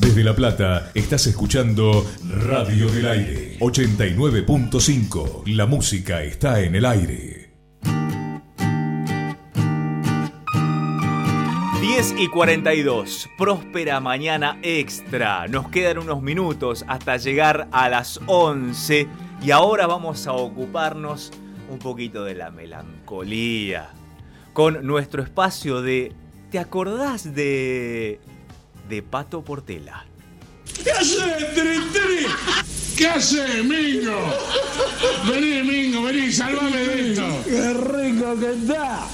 Desde 0.00 0.22
La 0.22 0.34
Plata 0.34 0.90
estás 0.94 1.26
escuchando 1.26 2.04
Radio 2.24 2.90
del 2.90 3.06
Aire 3.06 3.58
89.5. 3.60 5.46
La 5.46 5.64
música 5.66 6.22
está 6.22 6.60
en 6.60 6.74
el 6.74 6.84
aire. 6.84 7.48
10 11.80 12.14
y 12.18 12.28
42, 12.28 13.28
próspera 13.38 13.98
mañana 14.00 14.58
extra. 14.62 15.48
Nos 15.48 15.68
quedan 15.68 15.98
unos 15.98 16.20
minutos 16.22 16.84
hasta 16.86 17.16
llegar 17.16 17.66
a 17.72 17.88
las 17.88 18.20
11 18.26 19.08
y 19.42 19.50
ahora 19.50 19.86
vamos 19.86 20.26
a 20.26 20.32
ocuparnos 20.32 21.30
un 21.70 21.78
poquito 21.78 22.24
de 22.24 22.34
la 22.34 22.50
melancolía 22.50 23.90
con 24.52 24.86
nuestro 24.86 25.22
espacio 25.22 25.82
de 25.82 26.12
¿Te 26.50 26.58
acordás 26.58 27.34
de 27.34 28.20
de 28.88 29.02
Pato 29.02 29.44
Portela? 29.44 30.06
¿Qué 30.82 30.90
haces, 30.90 31.54
Tri 31.54 31.78
Tri? 31.92 32.26
¿Qué 32.96 33.06
haces, 33.06 33.64
Mingo? 33.64 34.34
Vení, 35.30 35.62
Mingo, 35.62 36.02
vení, 36.02 36.32
salvame 36.32 36.78
de 36.78 37.12
esto. 37.12 37.24
Qué 37.44 37.74
rico 37.74 38.40
que 38.40 38.52
está. 38.52 39.06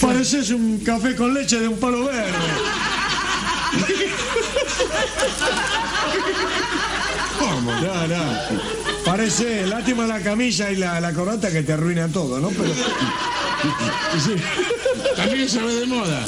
Pareces 0.00 0.50
un 0.50 0.78
café 0.78 1.14
con 1.14 1.34
leche 1.34 1.60
de 1.60 1.68
un 1.68 1.78
palo 1.78 2.06
verde. 2.06 2.32
¿Cómo? 7.40 7.72
No, 7.72 8.06
no. 8.06 8.22
Parece, 9.04 9.66
lástima 9.66 10.06
la 10.06 10.20
camisa 10.20 10.70
y 10.70 10.76
la, 10.76 11.00
la 11.00 11.12
corbata 11.12 11.50
que 11.50 11.62
te 11.62 11.72
arruina 11.72 12.06
todo, 12.08 12.38
¿no? 12.40 12.48
Pero. 12.50 12.70
Sí. 14.24 14.34
También 15.16 15.46
se 15.48 15.60
ve 15.62 15.74
de 15.74 15.86
moda. 15.86 16.24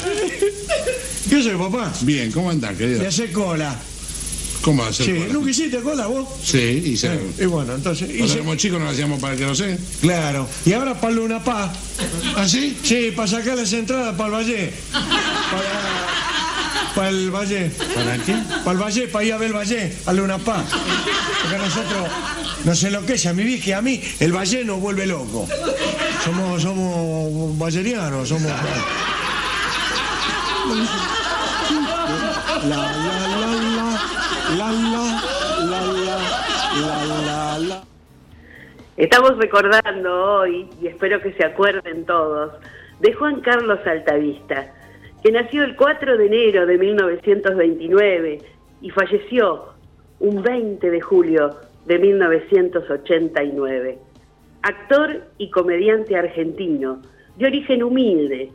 ¿Qué 1.29 1.41
soy, 1.41 1.55
papá? 1.57 1.91
Bien, 2.01 2.31
¿cómo 2.31 2.51
andás, 2.51 2.75
querido? 2.77 3.01
Te 3.01 3.07
hace 3.07 3.31
cola. 3.31 3.75
¿Cómo 4.61 4.83
hacer 4.83 5.05
Sí, 5.07 5.13
cola? 5.13 5.33
¿nunca 5.33 5.49
hiciste 5.49 5.79
cola 5.81 6.05
vos? 6.05 6.27
Sí, 6.43 6.59
hice. 6.59 7.07
Eh, 7.13 7.19
y 7.41 7.45
bueno, 7.45 7.73
entonces. 7.73 8.07
Cuando 8.07 8.25
hice- 8.25 8.35
éramos 8.35 8.57
chicos 8.57 8.79
nos 8.79 8.93
hacíamos 8.93 9.19
para 9.19 9.35
que 9.35 9.45
lo 9.45 9.55
sé. 9.55 9.77
Claro. 10.01 10.47
Y 10.65 10.73
ahora 10.73 10.99
para 11.01 11.13
Luna 11.15 11.43
Paz. 11.43 11.71
¿Ah, 12.37 12.47
sí? 12.47 12.77
Sí, 12.83 13.11
para 13.15 13.27
sacar 13.27 13.57
las 13.57 13.73
entradas 13.73 14.15
para 14.15 14.27
el 14.27 14.33
Valle. 14.35 14.73
Para, 14.91 16.42
para 16.95 17.09
el 17.09 17.31
Valle. 17.31 17.71
¿Para 17.95 18.17
qué? 18.17 18.35
Para 18.63 18.71
el 18.71 18.83
Valle, 18.83 19.07
para 19.07 19.25
ir 19.25 19.33
a 19.33 19.37
ver 19.37 19.47
el 19.47 19.55
Valle, 19.55 19.91
a 20.05 20.13
Luna 20.13 20.37
Paz. 20.37 20.65
Porque 21.41 21.55
a 21.55 21.59
nosotros, 21.59 22.07
no 22.65 22.75
sé 22.75 22.91
lo 22.91 23.03
que 23.05 23.15
a 23.27 23.33
mi 23.33 23.43
vieja 23.43 23.77
a 23.77 23.81
mí, 23.81 24.01
el 24.19 24.31
Valle 24.31 24.63
nos 24.65 24.79
vuelve 24.79 25.05
loco. 25.05 25.47
Somos, 26.23 26.61
somos 26.61 27.57
vallerianos, 27.57 28.29
somos... 28.29 28.43
La, 28.43 28.55
la, 34.57 34.71
la, 37.59 37.83
Estamos 38.95 39.37
recordando 39.37 40.37
hoy, 40.37 40.69
y 40.81 40.87
espero 40.87 41.21
que 41.21 41.33
se 41.33 41.45
acuerden 41.45 42.05
todos, 42.05 42.53
de 42.99 43.13
Juan 43.13 43.41
Carlos 43.41 43.79
Altavista 43.85 44.71
que 45.23 45.31
nació 45.31 45.63
el 45.63 45.75
4 45.77 46.17
de 46.17 46.25
enero 46.25 46.65
de 46.65 46.77
1929 46.77 48.39
y 48.81 48.89
falleció 48.89 49.69
un 50.19 50.43
20 50.43 50.91
de 50.91 50.99
julio 50.99 51.55
de 51.85 51.97
1989. 51.97 53.97
Actor 54.63 55.21
y 55.37 55.49
comediante 55.49 56.17
argentino, 56.17 57.01
de 57.37 57.45
origen 57.45 57.83
humilde. 57.83 58.51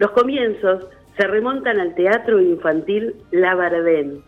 Los 0.00 0.10
comienzos 0.10 0.88
se 1.16 1.28
remontan 1.28 1.78
al 1.78 1.94
teatro 1.94 2.40
infantil 2.40 3.14
La 3.30 3.54
Bardén. 3.54 4.20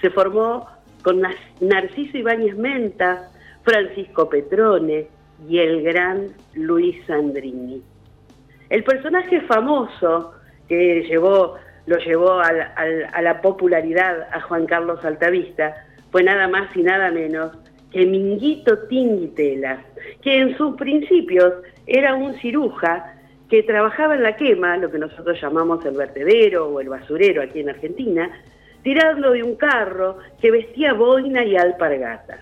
Se 0.00 0.10
formó 0.10 0.66
con 1.02 1.22
Narciso 1.60 2.18
Ibáñez 2.18 2.56
Menta, 2.56 3.30
Francisco 3.62 4.28
Petrone 4.28 5.06
y 5.48 5.58
el 5.58 5.80
gran 5.82 6.30
Luis 6.54 6.96
Sandrini. 7.06 7.80
El 8.68 8.82
personaje 8.82 9.42
famoso 9.42 10.32
que 10.68 11.02
llevó, 11.02 11.56
lo 11.86 11.96
llevó 11.98 12.40
al- 12.40 12.72
al- 12.76 13.08
a 13.12 13.22
la 13.22 13.40
popularidad 13.40 14.28
a 14.32 14.40
Juan 14.42 14.66
Carlos 14.66 15.04
Altavista 15.04 15.74
fue 16.10 16.22
nada 16.22 16.48
más 16.48 16.74
y 16.76 16.82
nada 16.82 17.10
menos 17.10 17.52
que 17.90 18.06
Minguito 18.06 18.78
Tinguitela, 18.88 19.78
que 20.22 20.38
en 20.38 20.56
sus 20.56 20.76
principios 20.76 21.52
era 21.86 22.14
un 22.14 22.34
ciruja 22.34 23.12
que 23.48 23.62
trabajaba 23.62 24.14
en 24.14 24.22
la 24.22 24.36
quema, 24.36 24.76
lo 24.78 24.90
que 24.90 24.98
nosotros 24.98 25.40
llamamos 25.40 25.84
el 25.84 25.96
vertedero 25.96 26.68
o 26.68 26.80
el 26.80 26.88
basurero 26.88 27.42
aquí 27.42 27.60
en 27.60 27.68
Argentina, 27.70 28.30
tirando 28.82 29.30
de 29.32 29.42
un 29.42 29.54
carro 29.56 30.18
que 30.40 30.50
vestía 30.50 30.92
boina 30.92 31.44
y 31.44 31.56
alpargatas. 31.56 32.40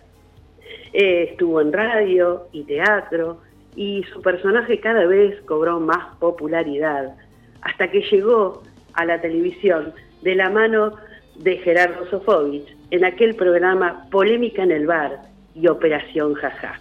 Eh, 0.93 1.29
estuvo 1.31 1.61
en 1.61 1.73
radio 1.73 2.47
y 2.53 2.65
teatro 2.65 3.39
y 3.75 4.05
su 4.13 4.21
personaje 4.23 4.81
cada 4.81 5.07
vez 5.07 5.41
cobró 5.43 5.81
más 5.81 6.17
popularidad 6.19 7.15
hasta 7.63 7.91
que 7.91 8.01
llegó 8.11 8.63
a 8.95 9.05
la 9.05 9.21
televisión 9.21 9.93
de 10.23 10.35
la 10.35 10.51
mano 10.51 10.95
de 11.37 11.57
Gerardo 11.59 12.07
Sofovich 12.11 12.77
en 12.91 13.05
aquel 13.05 13.35
programa 13.35 14.07
Polémica 14.11 14.63
en 14.63 14.71
el 14.73 14.87
Bar 14.87 15.21
y 15.55 15.67
Operación 15.69 16.35
Jajá. 16.35 16.79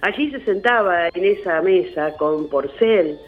Allí 0.00 0.30
se 0.30 0.40
sentaba 0.44 1.08
en 1.08 1.24
esa 1.24 1.60
mesa 1.60 2.16
con 2.16 2.48
Porcel, 2.48 3.18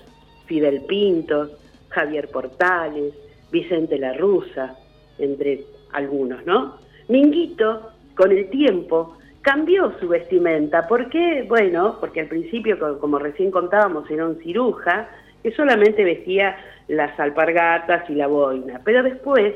Fidel 0.46 0.82
Pinto, 0.88 1.50
Javier 1.88 2.28
Portales, 2.28 3.12
Vicente 3.50 3.98
La 3.98 4.12
Russa, 4.14 4.76
entre 5.18 5.64
algunos, 5.92 6.46
¿no? 6.46 6.76
Minguito, 7.08 7.90
con 8.16 8.30
el 8.30 8.48
tiempo, 8.50 9.16
cambió 9.42 9.92
su 9.98 10.08
vestimenta. 10.08 10.86
¿Por 10.86 11.08
qué? 11.10 11.44
Bueno, 11.48 11.96
porque 11.98 12.20
al 12.20 12.28
principio, 12.28 12.78
co- 12.78 12.98
como 12.98 13.18
recién 13.18 13.50
contábamos, 13.50 14.08
era 14.10 14.26
un 14.26 14.36
ciruja 14.38 15.08
que 15.42 15.52
solamente 15.52 16.04
vestía 16.04 16.56
las 16.88 17.18
alpargatas 17.18 18.08
y 18.10 18.14
la 18.14 18.26
boina. 18.26 18.80
Pero 18.84 19.02
después, 19.02 19.54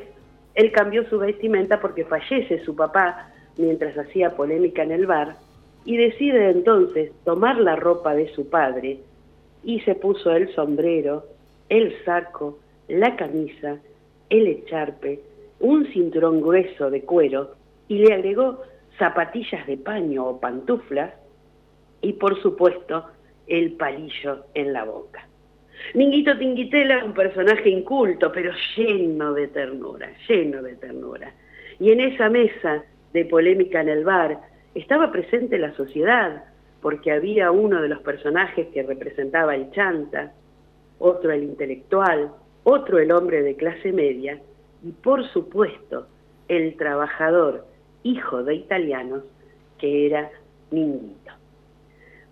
él 0.54 0.72
cambió 0.72 1.08
su 1.08 1.18
vestimenta 1.18 1.80
porque 1.80 2.04
fallece 2.04 2.64
su 2.64 2.76
papá 2.76 3.30
mientras 3.56 3.96
hacía 3.98 4.36
polémica 4.36 4.82
en 4.82 4.92
el 4.92 5.06
bar 5.06 5.36
y 5.84 5.96
decide 5.96 6.50
entonces 6.50 7.12
tomar 7.24 7.58
la 7.58 7.76
ropa 7.76 8.14
de 8.14 8.32
su 8.34 8.48
padre 8.48 9.00
y 9.62 9.80
se 9.80 9.94
puso 9.94 10.30
el 10.32 10.52
sombrero, 10.54 11.24
el 11.68 11.94
saco, 12.04 12.58
la 12.88 13.16
camisa, 13.16 13.78
el 14.30 14.46
echarpe, 14.46 15.20
un 15.60 15.86
cinturón 15.92 16.40
grueso 16.40 16.90
de 16.90 17.02
cuero 17.02 17.54
y 17.88 17.98
le 17.98 18.14
agregó 18.14 18.62
zapatillas 18.98 19.66
de 19.66 19.76
paño 19.76 20.26
o 20.26 20.40
pantuflas 20.40 21.14
y 22.00 22.14
por 22.14 22.40
supuesto 22.40 23.06
el 23.46 23.72
palillo 23.72 24.44
en 24.54 24.72
la 24.72 24.84
boca. 24.84 25.26
Minguito 25.94 26.36
Tinguitela, 26.38 27.04
un 27.04 27.14
personaje 27.14 27.68
inculto, 27.68 28.32
pero 28.32 28.52
lleno 28.76 29.32
de 29.32 29.48
ternura, 29.48 30.10
lleno 30.28 30.62
de 30.62 30.74
ternura. 30.76 31.32
Y 31.78 31.90
en 31.90 32.00
esa 32.00 32.28
mesa 32.28 32.84
de 33.12 33.24
polémica 33.24 33.80
en 33.80 33.88
el 33.88 34.04
bar 34.04 34.40
estaba 34.74 35.12
presente 35.12 35.58
la 35.58 35.74
sociedad, 35.74 36.44
porque 36.80 37.12
había 37.12 37.50
uno 37.50 37.80
de 37.80 37.88
los 37.88 38.00
personajes 38.00 38.66
que 38.68 38.82
representaba 38.82 39.54
el 39.54 39.70
chanta, 39.70 40.32
otro 40.98 41.32
el 41.32 41.44
intelectual, 41.44 42.32
otro 42.64 42.98
el 42.98 43.12
hombre 43.12 43.42
de 43.42 43.56
clase 43.56 43.92
media 43.92 44.40
y 44.82 44.92
por 44.92 45.26
supuesto 45.28 46.06
el 46.48 46.76
trabajador, 46.76 47.66
hijo 48.02 48.42
de 48.42 48.54
italianos, 48.54 49.22
que 49.78 50.06
era 50.06 50.30
Minguito. 50.70 51.33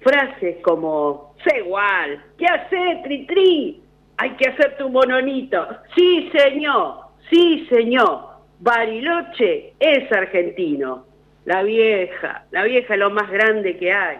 Frases 0.02 0.56
como, 0.62 1.34
sé 1.44 1.58
igual, 1.58 2.22
¿qué 2.38 2.46
hace, 2.46 3.00
tri 3.04 3.26
tri? 3.26 3.82
Hay 4.16 4.30
que 4.32 4.50
hacerte 4.50 4.84
un 4.84 4.92
mononito. 4.92 5.66
Sí, 5.94 6.30
señor, 6.36 7.06
sí, 7.30 7.66
señor. 7.68 8.32
Bariloche 8.60 9.74
es 9.80 10.12
argentino. 10.12 11.04
La 11.44 11.62
vieja, 11.62 12.44
la 12.52 12.62
vieja 12.62 12.94
es 12.94 13.00
lo 13.00 13.10
más 13.10 13.30
grande 13.30 13.76
que 13.76 13.92
hay. 13.92 14.18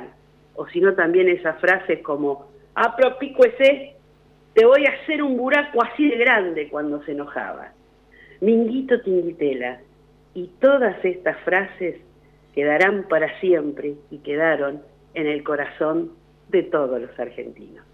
O 0.55 0.67
si 0.67 0.81
no, 0.81 0.95
también 0.95 1.29
esas 1.29 1.61
frases 1.61 2.01
como, 2.03 2.51
apropico 2.75 3.45
ese, 3.45 3.95
te 4.55 4.65
voy 4.67 4.85
a 4.87 4.91
hacer 4.91 5.23
un 5.23 5.37
buraco 5.37 5.83
así 5.83 6.09
de 6.09 6.17
grande 6.17 6.69
cuando 6.69 7.03
se 7.05 7.13
enojaba. 7.13 7.73
Minguito 8.41 9.01
Tinguitela. 9.01 9.81
Y 10.35 10.49
todas 10.61 10.97
estas 11.05 11.39
frases 11.41 11.97
quedarán 12.55 13.05
para 13.09 13.39
siempre 13.41 13.95
y 14.11 14.19
quedaron 14.19 14.83
en 15.15 15.27
el 15.27 15.43
corazón 15.45 16.13
de 16.49 16.63
todos 16.63 17.01
los 17.01 17.19
argentinos. 17.19 17.85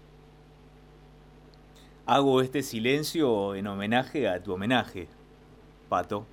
Hago 2.05 2.41
este 2.41 2.63
silencio 2.63 3.55
en 3.55 3.67
homenaje 3.67 4.27
a 4.27 4.41
tu 4.41 4.53
homenaje, 4.53 5.07
Pato, 5.89 6.25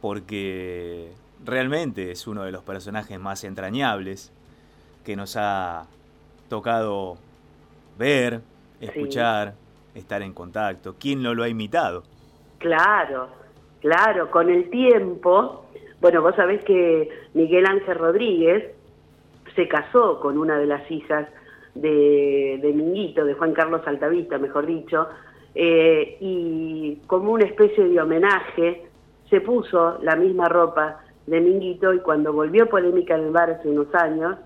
porque 0.00 1.10
realmente 1.44 2.10
es 2.10 2.26
uno 2.26 2.44
de 2.44 2.52
los 2.52 2.62
personajes 2.62 3.18
más 3.18 3.44
entrañables 3.44 4.32
que 5.04 5.16
nos 5.16 5.36
ha 5.36 5.86
tocado 6.48 7.16
ver, 7.98 8.40
escuchar, 8.80 9.54
estar 9.94 10.22
en 10.22 10.32
contacto. 10.32 10.94
¿Quién 10.98 11.22
no 11.22 11.34
lo 11.34 11.42
ha 11.42 11.48
imitado? 11.48 12.04
Claro, 12.58 13.28
claro, 13.80 14.30
con 14.30 14.50
el 14.50 14.70
tiempo, 14.70 15.66
bueno, 16.00 16.22
vos 16.22 16.36
sabés 16.36 16.62
que 16.64 17.08
Miguel 17.34 17.66
Ángel 17.66 17.98
Rodríguez 17.98 18.74
se 19.54 19.68
casó 19.68 20.20
con 20.20 20.38
una 20.38 20.58
de 20.58 20.66
las 20.66 20.90
hijas 20.90 21.28
de, 21.74 22.58
de 22.62 22.72
Minguito, 22.72 23.24
de 23.24 23.34
Juan 23.34 23.52
Carlos 23.52 23.82
Altavista, 23.86 24.38
mejor 24.38 24.66
dicho, 24.66 25.08
eh, 25.54 26.16
y 26.20 26.96
como 27.06 27.32
una 27.32 27.44
especie 27.44 27.88
de 27.88 28.00
homenaje 28.00 28.84
se 29.28 29.40
puso 29.40 29.98
la 30.02 30.16
misma 30.16 30.48
ropa 30.48 31.00
de 31.26 31.40
Minguito 31.40 31.92
y 31.94 32.00
cuando 32.00 32.32
volvió 32.32 32.68
Polémica 32.68 33.14
en 33.14 33.24
el 33.24 33.30
bar 33.30 33.50
hace 33.50 33.68
unos 33.68 33.94
años, 33.94 34.36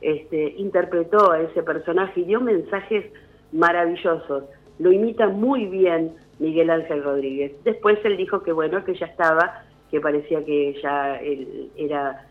este, 0.00 0.54
interpretó 0.58 1.32
a 1.32 1.40
ese 1.40 1.62
personaje 1.62 2.20
y 2.20 2.24
dio 2.24 2.40
mensajes 2.40 3.06
maravillosos. 3.52 4.44
Lo 4.78 4.92
imita 4.92 5.28
muy 5.28 5.66
bien 5.66 6.14
Miguel 6.38 6.70
Ángel 6.70 7.02
Rodríguez. 7.02 7.52
Después 7.64 7.98
él 8.04 8.16
dijo 8.16 8.42
que 8.42 8.52
bueno, 8.52 8.84
que 8.84 8.94
ya 8.94 9.06
estaba, 9.06 9.64
que 9.90 10.00
parecía 10.00 10.44
que 10.44 10.78
ya 10.82 11.16
él 11.16 11.70
era 11.76 12.26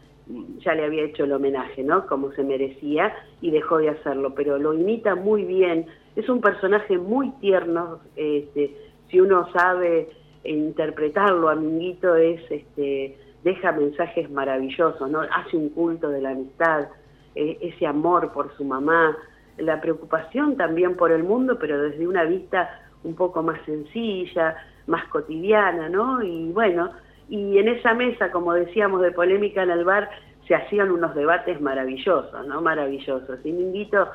ya 0.59 0.73
le 0.73 0.85
había 0.85 1.03
hecho 1.03 1.25
el 1.25 1.33
homenaje, 1.33 1.83
¿no? 1.83 2.07
Como 2.07 2.31
se 2.31 2.43
merecía 2.43 3.13
y 3.41 3.51
dejó 3.51 3.77
de 3.77 3.89
hacerlo, 3.89 4.33
pero 4.35 4.57
lo 4.57 4.73
imita 4.73 5.15
muy 5.15 5.43
bien. 5.43 5.85
Es 6.15 6.29
un 6.29 6.41
personaje 6.41 6.97
muy 6.97 7.31
tierno, 7.41 7.99
este, 8.15 8.75
si 9.09 9.19
uno 9.19 9.47
sabe 9.51 10.09
interpretarlo 10.43 11.49
a 11.49 11.55
Minguito 11.55 12.15
es 12.15 12.41
este 12.49 13.17
deja 13.43 13.71
mensajes 13.73 14.31
maravillosos, 14.31 15.09
¿no? 15.09 15.21
Hace 15.21 15.57
un 15.57 15.69
culto 15.69 16.09
de 16.09 16.21
la 16.21 16.29
amistad, 16.31 16.87
eh, 17.35 17.57
ese 17.61 17.85
amor 17.85 18.31
por 18.31 18.55
su 18.55 18.63
mamá, 18.63 19.17
la 19.57 19.81
preocupación 19.81 20.55
también 20.55 20.95
por 20.95 21.11
el 21.11 21.23
mundo, 21.23 21.57
pero 21.59 21.81
desde 21.81 22.07
una 22.07 22.23
vista 22.23 22.69
un 23.03 23.15
poco 23.15 23.43
más 23.43 23.59
sencilla, 23.65 24.55
más 24.87 25.05
cotidiana, 25.09 25.89
¿no? 25.89 26.23
Y 26.23 26.51
bueno, 26.51 26.91
y 27.29 27.57
en 27.57 27.67
esa 27.67 27.93
mesa, 27.93 28.31
como 28.31 28.53
decíamos, 28.53 29.01
de 29.01 29.11
polémica 29.11 29.63
en 29.63 29.71
el 29.71 29.85
bar, 29.85 30.09
se 30.47 30.55
hacían 30.55 30.91
unos 30.91 31.15
debates 31.15 31.61
maravillosos, 31.61 32.47
¿no? 32.47 32.61
Maravillosos. 32.61 33.39
Y 33.43 33.51
me 33.51 33.61
invito 33.61 34.07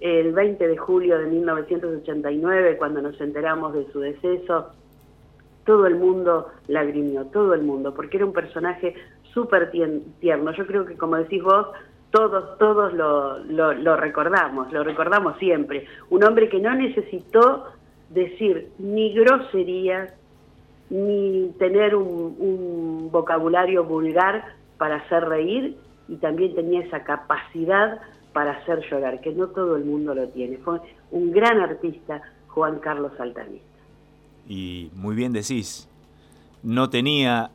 el 0.00 0.32
20 0.32 0.66
de 0.66 0.76
julio 0.76 1.18
de 1.18 1.26
1989, 1.26 2.76
cuando 2.78 3.02
nos 3.02 3.20
enteramos 3.20 3.74
de 3.74 3.90
su 3.92 4.00
deceso, 4.00 4.72
todo 5.64 5.86
el 5.86 5.96
mundo 5.96 6.48
lagrimió, 6.66 7.26
todo 7.26 7.54
el 7.54 7.62
mundo, 7.62 7.94
porque 7.94 8.16
era 8.16 8.26
un 8.26 8.32
personaje 8.32 8.94
súper 9.34 9.70
tierno. 9.70 10.52
Yo 10.52 10.66
creo 10.66 10.86
que, 10.86 10.96
como 10.96 11.16
decís 11.16 11.42
vos, 11.42 11.66
todos, 12.10 12.56
todos 12.58 12.94
lo, 12.94 13.38
lo, 13.44 13.96
recordamos, 13.96 14.72
lo 14.72 14.82
recordamos 14.82 15.36
siempre. 15.38 15.86
Un 16.10 16.24
hombre 16.24 16.48
que 16.48 16.58
no 16.58 16.74
necesitó 16.74 17.66
decir 18.08 18.70
ni 18.78 19.12
groserías, 19.12 20.14
ni 20.90 21.52
tener 21.58 21.94
un, 21.94 23.08
vocabulario 23.10 23.84
vulgar 23.84 24.44
para 24.76 24.96
hacer 24.96 25.24
reír, 25.24 25.76
y 26.08 26.16
también 26.16 26.54
tenía 26.54 26.80
esa 26.80 27.04
capacidad 27.04 28.00
para 28.32 28.52
hacer 28.52 28.80
llorar, 28.90 29.20
que 29.20 29.32
no 29.32 29.48
todo 29.48 29.76
el 29.76 29.84
mundo 29.84 30.14
lo 30.14 30.28
tiene. 30.28 30.58
Fue 30.58 30.80
un 31.10 31.32
gran 31.32 31.60
artista, 31.60 32.22
Juan 32.48 32.78
Carlos 32.78 33.12
Altamista. 33.18 33.66
Y 34.46 34.90
muy 34.94 35.14
bien 35.14 35.32
decís, 35.32 35.88
no 36.62 36.88
tenía 36.88 37.50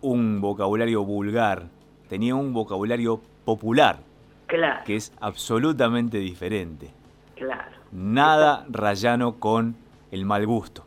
un 0.00 0.40
vocabulario 0.40 1.04
vulgar, 1.04 1.64
tenía 2.08 2.34
un 2.34 2.52
vocabulario 2.52 3.20
popular, 3.44 3.98
claro. 4.46 4.84
que 4.84 4.96
es 4.96 5.12
absolutamente 5.20 6.18
diferente. 6.18 6.90
Claro. 7.34 7.76
Nada 7.90 8.66
rayano 8.68 9.36
con 9.36 9.76
el 10.10 10.24
mal 10.24 10.46
gusto. 10.46 10.84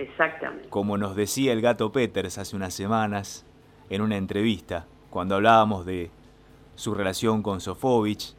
Exactamente. 0.00 0.70
Como 0.70 0.96
nos 0.96 1.14
decía 1.14 1.52
el 1.52 1.60
gato 1.60 1.92
Peters 1.92 2.38
hace 2.38 2.56
unas 2.56 2.72
semanas 2.72 3.44
en 3.90 4.00
una 4.00 4.16
entrevista, 4.16 4.86
cuando 5.10 5.34
hablábamos 5.34 5.84
de 5.84 6.10
su 6.74 6.94
relación 6.94 7.42
con 7.42 7.60
Sofovich, 7.60 8.34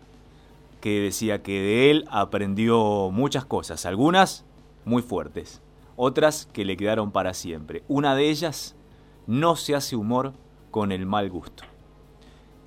que 0.80 1.02
decía 1.02 1.44
que 1.44 1.62
de 1.62 1.92
él 1.92 2.06
aprendió 2.10 3.12
muchas 3.12 3.46
cosas, 3.46 3.86
algunas 3.86 4.44
muy 4.86 5.04
fuertes, 5.04 5.62
otras 5.98 6.48
que 6.48 6.66
le 6.66 6.78
quedaron 6.78 7.12
para 7.12 7.36
siempre. 7.36 7.84
Una 7.88 8.16
de 8.16 8.32
ellas, 8.32 8.76
no 9.28 9.56
se 9.56 9.76
hace 9.76 9.96
humor 9.96 10.34
con 10.72 10.92
el 10.92 11.06
mal 11.06 11.30
gusto. 11.30 11.64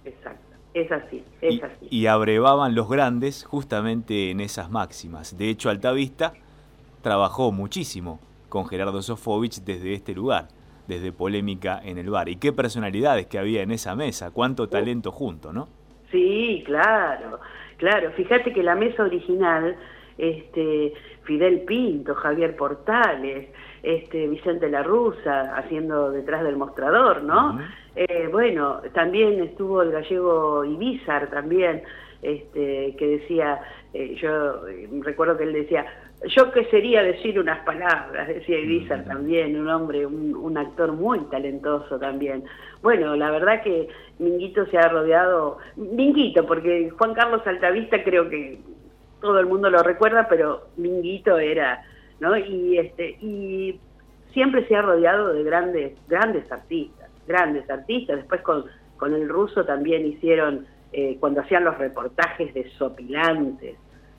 Exacto. 0.05 0.57
Es 0.73 0.93
así, 0.93 1.25
es 1.41 1.55
y, 1.55 1.61
así. 1.63 1.87
Y 1.91 2.07
abrevaban 2.07 2.77
los 2.77 2.89
grandes 2.89 3.43
justamente 3.43 4.31
en 4.31 4.41
esas 4.41 4.71
máximas. 4.71 5.37
De 5.37 5.49
hecho, 5.49 5.69
Altavista 5.69 6.33
trabajó 7.03 7.51
muchísimo 7.51 8.21
con 8.55 8.67
Gerardo 8.67 9.03
Sofovich 9.03 9.65
desde 9.65 9.95
este 9.95 10.15
lugar, 10.15 10.47
desde 10.87 11.11
Polémica 11.11 11.81
en 11.85 11.99
el 11.99 12.09
Bar. 12.09 12.29
Y 12.29 12.37
qué 12.37 12.53
personalidades 12.53 13.27
que 13.27 13.41
había 13.41 13.63
en 13.63 13.73
esa 13.73 13.97
mesa, 13.97 14.31
cuánto 14.31 14.69
talento 14.69 15.11
junto, 15.11 15.53
¿no? 15.53 15.67
Sí, 16.13 16.63
claro, 16.65 17.41
claro. 17.79 18.13
Fíjate 18.13 18.53
que 18.53 18.63
la 18.63 18.77
mesa 18.77 19.03
original, 19.03 19.75
este, 20.19 20.93
Fidel 21.25 21.63
Pinto, 21.63 22.15
Javier 22.15 22.55
Portales, 22.55 23.49
este, 23.83 24.29
Vicente 24.29 24.71
La 24.71 24.85
Rusa 24.85 25.57
haciendo 25.57 26.13
detrás 26.13 26.45
del 26.45 26.57
mostrador, 26.57 27.25
¿no? 27.25 27.59
Eh, 27.97 28.29
bueno, 28.31 28.83
también 28.93 29.43
estuvo 29.43 29.83
el 29.83 29.91
gallego 29.91 30.65
Ibizar 30.65 31.29
también, 31.29 31.83
este, 32.23 32.95
que 32.97 33.19
decía, 33.19 33.61
eh, 33.93 34.15
yo 34.15 34.69
eh, 34.69 34.89
recuerdo 35.03 35.37
que 35.37 35.43
él 35.43 35.53
decía, 35.53 35.87
yo 36.29 36.51
qué 36.53 36.65
sería 36.67 37.03
decir 37.03 37.39
unas 37.39 37.65
palabras, 37.65 38.29
decía 38.29 38.59
Ibizar 38.59 39.05
también, 39.05 39.59
un 39.61 39.69
hombre, 39.69 40.07
un, 40.07 40.35
un, 40.35 40.57
actor 40.59 40.93
muy 40.93 41.21
talentoso 41.31 41.99
también. 41.99 42.45
Bueno, 42.83 43.17
la 43.17 43.31
verdad 43.31 43.63
que 43.63 43.89
Minguito 44.19 44.67
se 44.67 44.79
ha 44.79 44.89
rodeado, 44.89 45.59
Minguito, 45.77 46.47
porque 46.47 46.91
Juan 46.91 47.15
Carlos 47.15 47.47
Altavista 47.47 48.03
creo 48.03 48.29
que 48.29 48.59
todo 49.21 49.39
el 49.39 49.47
mundo 49.47 49.71
lo 49.71 49.83
recuerda, 49.83 50.27
pero 50.29 50.69
Minguito 50.77 51.39
era, 51.39 51.83
¿no? 52.21 52.37
Y 52.37 52.79
este, 52.79 53.17
y 53.21 53.81
siempre 54.33 54.67
se 54.67 54.77
ha 54.77 54.83
rodeado 54.83 55.33
de 55.33 55.43
grandes, 55.45 55.93
grandes 56.09 56.51
artistas, 56.51 57.11
grandes 57.27 57.69
artistas, 57.71 58.17
después 58.17 58.43
con, 58.43 58.65
con 58.97 59.15
el 59.15 59.29
ruso 59.29 59.65
también 59.65 60.07
hicieron, 60.07 60.67
eh, 60.93 61.17
cuando 61.21 61.41
hacían 61.41 61.65
los 61.65 61.79
reportajes 61.79 62.53
desopilantes, 62.53 63.77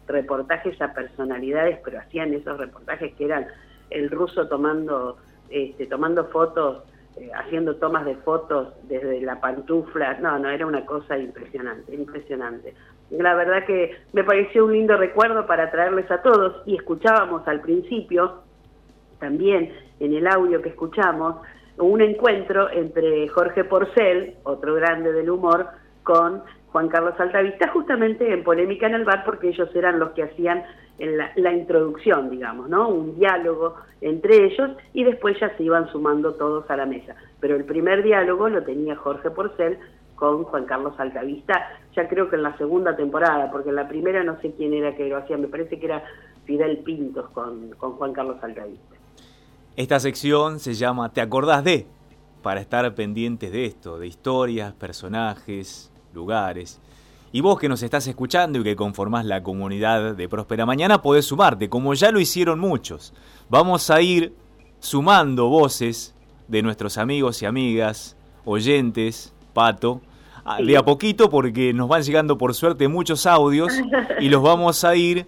reportajes 0.08 0.82
a 0.82 0.94
personalidades, 0.94 1.80
pero 1.84 2.00
hacían 2.00 2.34
esos 2.34 2.58
reportajes 2.58 3.13
que 3.15 3.26
eran 3.26 3.48
el 3.89 4.10
ruso 4.10 4.48
tomando 4.48 5.18
este, 5.50 5.86
tomando 5.86 6.26
fotos, 6.26 6.84
eh, 7.18 7.30
haciendo 7.36 7.76
tomas 7.76 8.06
de 8.06 8.15
fotos 8.15 8.74
desde 8.88 9.22
la 9.22 9.39
pantufla. 9.39 10.15
No, 10.20 10.39
no, 10.39 10.50
era 10.50 10.65
una 10.65 10.86
cosa 10.86 11.18
impresionante, 11.18 11.94
impresionante. 11.94 12.74
La 13.12 13.36
verdad 13.36 13.65
que 13.65 13.96
me 14.13 14.24
pareció 14.24 14.65
un 14.65 14.74
lindo 14.74 14.98
recuerdo 14.98 15.46
para 15.46 15.70
traerles 15.70 16.10
a 16.10 16.22
todos 16.22 16.63
y 16.65 16.76
escuchábamos 16.76 17.48
al 17.48 17.62
principio, 17.62 18.41
también 19.20 19.72
en 20.00 20.13
el 20.13 20.26
audio 20.28 20.62
que 20.62 20.70
escuchamos, 20.70 21.36
un 21.78 22.02
encuentro 22.02 22.70
entre 22.72 23.28
Jorge 23.28 23.63
Porcel, 23.65 24.36
otro 24.44 24.74
grande 24.76 25.13
del 25.13 25.30
humor, 25.30 25.68
con 26.04 26.41
Juan 26.76 26.90
Carlos 26.90 27.18
Altavista, 27.18 27.70
justamente 27.70 28.34
en 28.34 28.44
Polémica 28.44 28.86
en 28.86 28.96
el 28.96 29.06
Bar, 29.06 29.24
porque 29.24 29.48
ellos 29.48 29.74
eran 29.74 29.98
los 29.98 30.12
que 30.12 30.24
hacían 30.24 30.62
la, 31.38 31.54
introducción, 31.54 32.30
digamos, 32.30 32.68
¿no? 32.68 32.90
Un 32.90 33.18
diálogo 33.18 33.76
entre 34.02 34.44
ellos 34.44 34.72
y 34.92 35.06
después 35.06 35.40
ya 35.40 35.56
se 35.56 35.64
iban 35.64 35.90
sumando 35.90 36.34
todos 36.34 36.70
a 36.70 36.76
la 36.76 36.86
mesa. 36.86 37.16
Pero 37.40 37.56
el 37.56 37.64
primer 37.64 38.04
diálogo 38.04 38.50
lo 38.50 38.62
tenía 38.64 38.98
Jorge 38.98 39.32
Porcel 39.32 39.80
con 40.16 40.44
Juan 40.44 40.66
Carlos 40.66 40.94
Altavista, 40.98 41.54
ya 41.96 42.10
creo 42.10 42.30
que 42.30 42.36
en 42.36 42.44
la 42.44 42.58
segunda 42.58 42.94
temporada, 42.94 43.50
porque 43.54 43.70
en 43.70 43.78
la 43.78 43.88
primera 43.88 44.22
no 44.26 44.38
sé 44.42 44.52
quién 44.58 44.74
era 44.74 44.98
que 44.98 45.08
lo 45.08 45.16
hacía, 45.16 45.38
me 45.38 45.48
parece 45.48 45.80
que 45.80 45.86
era 45.86 46.04
Fidel 46.44 46.80
Pintos 46.80 47.30
con, 47.30 47.70
con 47.78 47.94
Juan 47.94 48.12
Carlos 48.12 48.44
Altavista. 48.44 48.98
Esta 49.78 50.02
sección 50.02 50.60
se 50.60 50.74
llama 50.74 51.14
¿Te 51.14 51.22
acordás 51.22 51.64
de? 51.64 51.86
Para 52.44 52.60
estar 52.60 52.94
pendientes 52.96 53.54
de 53.54 53.66
esto, 53.66 53.98
de 53.98 54.08
historias, 54.08 54.74
personajes, 54.74 55.94
lugares. 56.15 56.80
Y 57.32 57.41
vos 57.41 57.60
que 57.60 57.69
nos 57.69 57.84
estás 57.84 58.08
escuchando 58.08 58.60
y 58.60 58.63
que 58.63 58.75
conformás 58.75 59.25
la 59.25 59.43
comunidad 59.43 60.15
de 60.15 60.30
Próspera 60.30 60.65
Mañana, 60.65 61.01
podés 61.01 61.25
sumarte, 61.25 61.69
como 61.69 61.93
ya 61.93 62.12
lo 62.12 62.19
hicieron 62.19 62.60
muchos. 62.60 63.13
Vamos 63.49 63.89
a 63.89 64.01
ir 64.01 64.34
sumando 64.80 65.49
voces 65.49 66.15
de 66.47 66.62
nuestros 66.62 66.97
amigos 66.97 67.41
y 67.41 67.45
amigas, 67.45 68.15
oyentes, 68.45 69.34
Pato, 69.54 70.01
de 70.63 70.78
a 70.78 70.84
poquito 70.84 71.30
porque 71.30 71.73
nos 71.73 71.89
van 71.89 72.04
llegando 72.04 72.38
por 72.38 72.54
suerte 72.54 72.88
muchos 72.88 73.25
audios 73.25 73.73
y 74.19 74.30
los 74.30 74.41
vamos 74.41 74.84
a 74.84 74.95
ir 74.95 75.25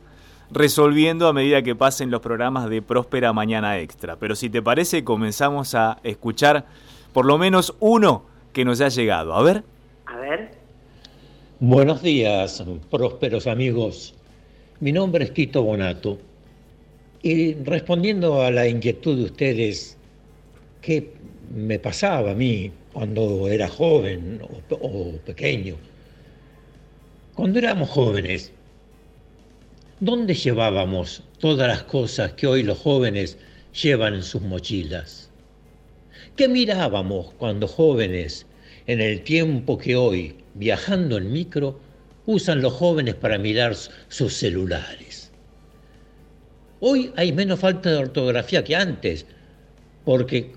resolviendo 0.52 1.28
a 1.28 1.34
medida 1.34 1.62
que 1.62 1.76
pasen 1.76 2.12
los 2.12 2.22
programas 2.22 2.70
de 2.70 2.82
Próspera 2.82 3.34
Mañana 3.34 3.80
Extra. 3.80 4.16
Pero 4.16 4.36
si 4.36 4.50
te 4.50 4.62
parece, 4.62 5.04
comenzamos 5.04 5.76
a 5.76 5.98
escuchar 6.04 6.66
por 7.14 7.26
lo 7.26 7.38
menos 7.38 7.76
uno 7.80 8.24
que 8.54 8.64
nos 8.64 8.80
ha 8.82 8.90
llegado. 8.90 9.34
A 9.34 9.42
ver. 9.42 9.58
A 9.58 9.62
ver. 9.62 9.77
Buenos 11.60 12.04
días, 12.04 12.64
prósperos 12.92 13.48
amigos. 13.48 14.14
Mi 14.80 14.92
nombre 14.92 15.24
es 15.24 15.34
Tito 15.34 15.64
Bonato. 15.64 16.20
Y 17.24 17.56
respondiendo 17.56 18.44
a 18.44 18.52
la 18.52 18.68
inquietud 18.68 19.18
de 19.18 19.24
ustedes, 19.24 19.98
¿qué 20.82 21.12
me 21.52 21.80
pasaba 21.80 22.30
a 22.30 22.36
mí 22.36 22.72
cuando 22.94 23.48
era 23.48 23.68
joven 23.68 24.40
o, 24.70 25.14
pequeño? 25.26 25.78
Cuando 27.34 27.58
éramos 27.58 27.90
jóvenes, 27.90 28.52
¿Dónde 30.00 30.36
llevábamos 30.36 31.24
todas 31.40 31.68
las 31.68 31.82
cosas 31.82 32.34
que 32.34 32.46
hoy 32.46 32.62
los 32.62 32.78
jóvenes 32.78 33.36
llevan 33.74 34.14
en 34.14 34.22
sus 34.22 34.44
mochilas? 34.44 35.32
¿Qué 36.36 36.48
mirábamos 36.48 37.34
cuando 37.40 37.68
jóvenes, 37.68 38.46
en 38.86 39.02
el 39.02 39.24
tiempo 39.24 39.80
que 39.80 39.96
hoy, 39.96 40.36
viajando 40.58 41.18
en 41.18 41.32
micro, 41.32 41.80
usan 42.26 42.62
los 42.62 42.74
jóvenes 42.74 43.16
para 43.16 43.38
mirar 43.38 43.76
sus 44.10 44.34
celulares? 44.34 45.32
Hoy 46.80 47.12
hay 47.16 47.32
menos 47.32 47.60
falta 47.60 47.90
de 47.90 47.98
ortografía 47.98 48.64
que 48.64 48.76
antes, 48.76 49.26
porque 50.06 50.52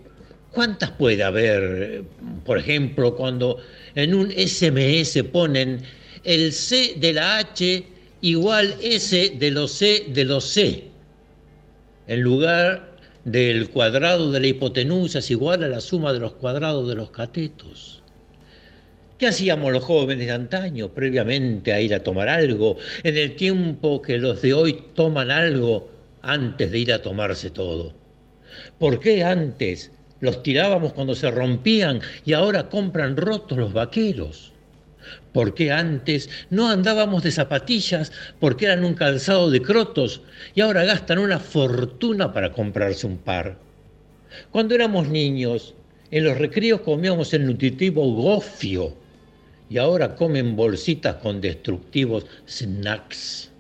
¿cuántas 0.52 0.90
puede 0.90 1.22
haber, 1.22 2.04
por 2.44 2.58
ejemplo, 2.58 3.16
cuando 3.16 3.58
en 3.94 4.14
un 4.14 4.30
SMS 4.30 5.22
ponen 5.32 5.82
el 6.24 6.52
C 6.52 6.94
de 6.98 7.12
la 7.12 7.38
H 7.38 7.86
igual 8.20 8.74
S 8.82 9.36
de 9.38 9.50
los 9.50 9.72
C 9.72 10.06
de 10.08 10.24
los 10.24 10.44
C. 10.44 10.84
En 12.06 12.20
lugar 12.20 12.96
del 13.24 13.70
cuadrado 13.70 14.30
de 14.30 14.40
la 14.40 14.46
hipotenusa 14.48 15.20
es 15.20 15.30
igual 15.30 15.64
a 15.64 15.68
la 15.68 15.80
suma 15.80 16.12
de 16.12 16.20
los 16.20 16.32
cuadrados 16.32 16.88
de 16.88 16.94
los 16.94 17.10
catetos. 17.10 18.02
¿Qué 19.20 19.26
hacíamos 19.26 19.70
los 19.70 19.84
jóvenes 19.84 20.28
de 20.28 20.32
antaño 20.32 20.94
previamente 20.94 21.74
a 21.74 21.80
ir 21.82 21.94
a 21.94 22.02
tomar 22.02 22.26
algo, 22.30 22.78
en 23.02 23.18
el 23.18 23.36
tiempo 23.36 24.00
que 24.00 24.16
los 24.16 24.40
de 24.40 24.54
hoy 24.54 24.82
toman 24.94 25.30
algo 25.30 25.90
antes 26.22 26.70
de 26.70 26.78
ir 26.78 26.90
a 26.90 27.02
tomarse 27.02 27.50
todo? 27.50 27.92
¿Por 28.78 28.98
qué 28.98 29.22
antes 29.22 29.92
los 30.20 30.42
tirábamos 30.42 30.94
cuando 30.94 31.14
se 31.14 31.30
rompían 31.30 32.00
y 32.24 32.32
ahora 32.32 32.70
compran 32.70 33.14
rotos 33.18 33.58
los 33.58 33.74
vaqueros? 33.74 34.54
porque 35.34 35.70
antes 35.70 36.30
no 36.48 36.70
andábamos 36.70 37.22
de 37.22 37.30
zapatillas 37.30 38.12
porque 38.38 38.64
eran 38.64 38.84
un 38.84 38.94
calzado 38.94 39.50
de 39.50 39.60
crotos 39.60 40.22
y 40.54 40.62
ahora 40.62 40.84
gastan 40.84 41.18
una 41.18 41.38
fortuna 41.38 42.32
para 42.32 42.52
comprarse 42.52 43.06
un 43.06 43.18
par. 43.18 43.58
Cuando 44.50 44.74
éramos 44.74 45.08
niños, 45.08 45.74
en 46.10 46.24
los 46.24 46.38
recreos 46.38 46.80
comíamos 46.80 47.34
el 47.34 47.44
nutritivo 47.46 48.02
gofio 48.14 48.96
y 49.70 49.78
ahora 49.78 50.14
comen 50.14 50.56
bolsitas 50.56 51.16
con 51.16 51.40
destructivos 51.40 52.26
snacks. 52.46 53.50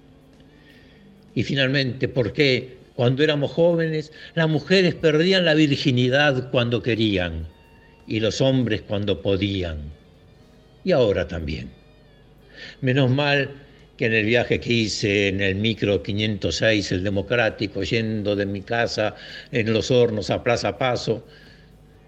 Y 1.34 1.44
finalmente, 1.44 2.08
¿por 2.08 2.34
qué 2.34 2.76
cuando 2.94 3.22
éramos 3.22 3.52
jóvenes 3.52 4.12
las 4.34 4.48
mujeres 4.48 4.94
perdían 4.94 5.46
la 5.46 5.54
virginidad 5.54 6.50
cuando 6.50 6.82
querían 6.82 7.46
y 8.06 8.20
los 8.20 8.42
hombres 8.42 8.82
cuando 8.82 9.22
podían? 9.22 10.00
y 10.84 10.92
ahora 10.92 11.26
también. 11.28 11.70
Menos 12.80 13.10
mal 13.10 13.50
que 13.96 14.06
en 14.06 14.14
el 14.14 14.26
viaje 14.26 14.60
que 14.60 14.72
hice 14.72 15.28
en 15.28 15.40
el 15.40 15.56
micro 15.56 16.02
506, 16.02 16.92
el 16.92 17.04
democrático, 17.04 17.82
yendo 17.82 18.34
de 18.34 18.46
mi 18.46 18.62
casa 18.62 19.14
en 19.52 19.72
los 19.72 19.90
hornos 19.90 20.30
a 20.30 20.42
Plaza 20.42 20.78
Paso, 20.78 21.26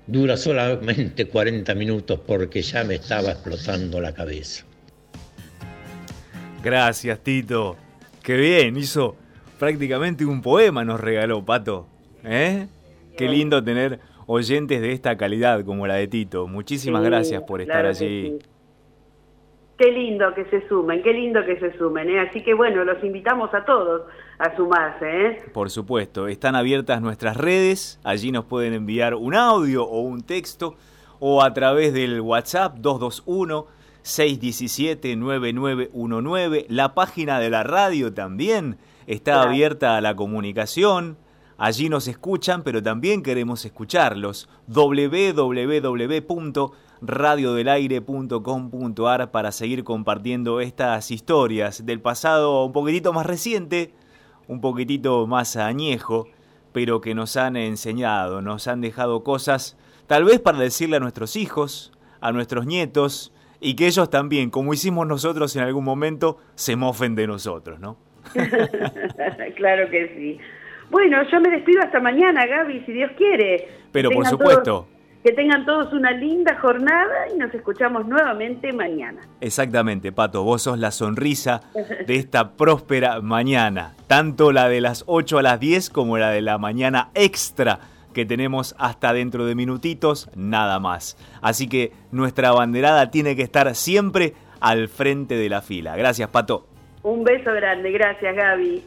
dura 0.06 0.36
solamente 0.36 1.26
40 1.26 1.74
minutos 1.74 2.20
porque 2.26 2.62
ya 2.62 2.84
me 2.84 2.96
estaba 2.96 3.30
explotando 3.30 4.00
la 4.00 4.12
cabeza. 4.12 4.64
Gracias, 6.62 7.18
Tito. 7.20 7.76
Qué 8.22 8.36
bien, 8.36 8.76
hizo 8.76 9.16
prácticamente 9.58 10.24
un 10.24 10.42
poema, 10.42 10.84
nos 10.84 11.00
regaló 11.00 11.44
Pato. 11.44 11.88
¿Eh? 12.24 12.66
Qué 13.16 13.28
lindo 13.28 13.62
tener 13.62 14.00
oyentes 14.26 14.80
de 14.80 14.92
esta 14.92 15.16
calidad 15.16 15.64
como 15.64 15.86
la 15.86 15.94
de 15.94 16.06
Tito. 16.06 16.46
Muchísimas 16.46 17.02
gracias 17.02 17.42
por 17.42 17.60
estar 17.60 17.84
allí. 17.84 18.38
Qué 19.82 19.90
lindo 19.90 20.32
que 20.32 20.44
se 20.44 20.68
sumen, 20.68 21.02
qué 21.02 21.12
lindo 21.12 21.44
que 21.44 21.58
se 21.58 21.76
sumen. 21.76 22.08
¿eh? 22.08 22.20
Así 22.20 22.40
que 22.44 22.54
bueno, 22.54 22.84
los 22.84 23.02
invitamos 23.02 23.52
a 23.52 23.64
todos 23.64 24.02
a 24.38 24.54
sumarse. 24.54 25.26
¿eh? 25.26 25.42
Por 25.52 25.70
supuesto, 25.70 26.28
están 26.28 26.54
abiertas 26.54 27.02
nuestras 27.02 27.36
redes, 27.36 27.98
allí 28.04 28.30
nos 28.30 28.44
pueden 28.44 28.74
enviar 28.74 29.16
un 29.16 29.34
audio 29.34 29.82
o 29.82 30.02
un 30.02 30.22
texto 30.22 30.76
o 31.18 31.42
a 31.42 31.52
través 31.52 31.92
del 31.92 32.20
WhatsApp 32.20 32.76
221 32.76 33.66
617 34.02 35.16
9919. 35.16 36.66
La 36.68 36.94
página 36.94 37.40
de 37.40 37.50
la 37.50 37.64
radio 37.64 38.14
también 38.14 38.76
está 39.08 39.42
abierta 39.42 39.96
a 39.96 40.00
la 40.00 40.14
comunicación. 40.14 41.16
Allí 41.58 41.88
nos 41.88 42.06
escuchan, 42.06 42.62
pero 42.62 42.84
también 42.84 43.20
queremos 43.24 43.64
escucharlos. 43.64 44.48
www 44.68 46.22
radiodelaire.com.ar 47.02 49.30
para 49.32 49.52
seguir 49.52 49.84
compartiendo 49.84 50.60
estas 50.60 51.10
historias 51.10 51.84
del 51.84 52.00
pasado 52.00 52.64
un 52.64 52.72
poquitito 52.72 53.12
más 53.12 53.26
reciente, 53.26 53.92
un 54.46 54.60
poquitito 54.60 55.26
más 55.26 55.56
añejo, 55.56 56.28
pero 56.72 57.00
que 57.00 57.14
nos 57.14 57.36
han 57.36 57.56
enseñado, 57.56 58.40
nos 58.40 58.68
han 58.68 58.80
dejado 58.80 59.24
cosas 59.24 59.76
tal 60.06 60.24
vez 60.24 60.38
para 60.38 60.58
decirle 60.58 60.96
a 60.96 61.00
nuestros 61.00 61.36
hijos, 61.36 61.92
a 62.20 62.32
nuestros 62.32 62.66
nietos, 62.66 63.34
y 63.60 63.74
que 63.74 63.86
ellos 63.86 64.08
también, 64.08 64.50
como 64.50 64.72
hicimos 64.72 65.06
nosotros 65.06 65.54
en 65.56 65.62
algún 65.62 65.84
momento, 65.84 66.38
se 66.54 66.76
mofen 66.76 67.14
de 67.14 67.26
nosotros, 67.26 67.80
¿no? 67.80 67.96
claro 69.56 69.90
que 69.90 70.14
sí. 70.16 70.38
Bueno, 70.90 71.18
yo 71.30 71.40
me 71.40 71.50
despido 71.50 71.82
hasta 71.82 72.00
mañana, 72.00 72.46
Gaby, 72.46 72.82
si 72.86 72.92
Dios 72.92 73.10
quiere. 73.16 73.68
Pero 73.90 74.10
por 74.10 74.26
supuesto. 74.26 74.86
Que 75.22 75.32
tengan 75.32 75.64
todos 75.64 75.92
una 75.92 76.10
linda 76.10 76.58
jornada 76.60 77.28
y 77.32 77.38
nos 77.38 77.54
escuchamos 77.54 78.06
nuevamente 78.06 78.72
mañana. 78.72 79.20
Exactamente, 79.40 80.10
Pato, 80.10 80.42
vos 80.42 80.62
sos 80.62 80.78
la 80.78 80.90
sonrisa 80.90 81.62
de 82.06 82.16
esta 82.16 82.52
próspera 82.52 83.20
mañana, 83.20 83.94
tanto 84.08 84.50
la 84.50 84.68
de 84.68 84.80
las 84.80 85.04
8 85.06 85.38
a 85.38 85.42
las 85.42 85.60
10 85.60 85.90
como 85.90 86.18
la 86.18 86.30
de 86.30 86.42
la 86.42 86.58
mañana 86.58 87.10
extra 87.14 87.78
que 88.12 88.26
tenemos 88.26 88.74
hasta 88.78 89.12
dentro 89.12 89.46
de 89.46 89.54
minutitos, 89.54 90.30
nada 90.34 90.78
más. 90.78 91.16
Así 91.40 91.68
que 91.68 91.92
nuestra 92.10 92.52
banderada 92.52 93.10
tiene 93.10 93.36
que 93.36 93.42
estar 93.42 93.74
siempre 93.74 94.34
al 94.60 94.88
frente 94.88 95.36
de 95.36 95.48
la 95.48 95.62
fila. 95.62 95.96
Gracias, 95.96 96.28
Pato. 96.30 96.66
Un 97.02 97.24
beso 97.24 97.52
grande, 97.52 97.90
gracias, 97.90 98.34
Gaby. 98.36 98.82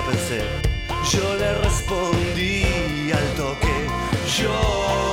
Pensé. 0.00 0.40
Yo 1.10 1.36
le 1.36 1.54
respondí 1.58 3.12
al 3.12 3.34
toque. 3.36 3.86
Yo 4.38 5.11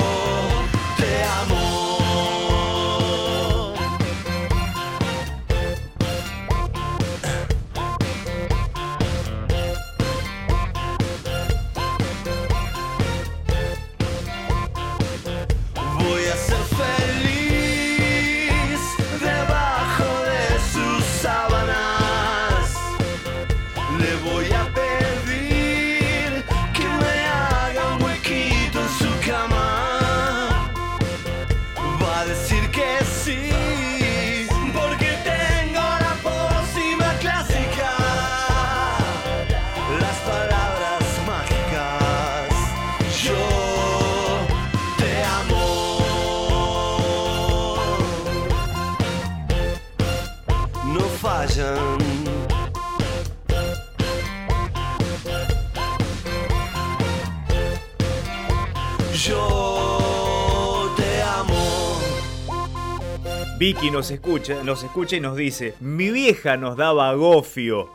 Vicky 63.60 63.92
nos 63.92 64.10
escucha, 64.10 64.64
nos 64.64 64.84
escucha 64.84 65.18
y 65.18 65.20
nos 65.20 65.36
dice, 65.36 65.74
mi 65.82 66.12
vieja 66.12 66.56
nos 66.56 66.78
daba 66.78 67.14
gofio. 67.16 67.90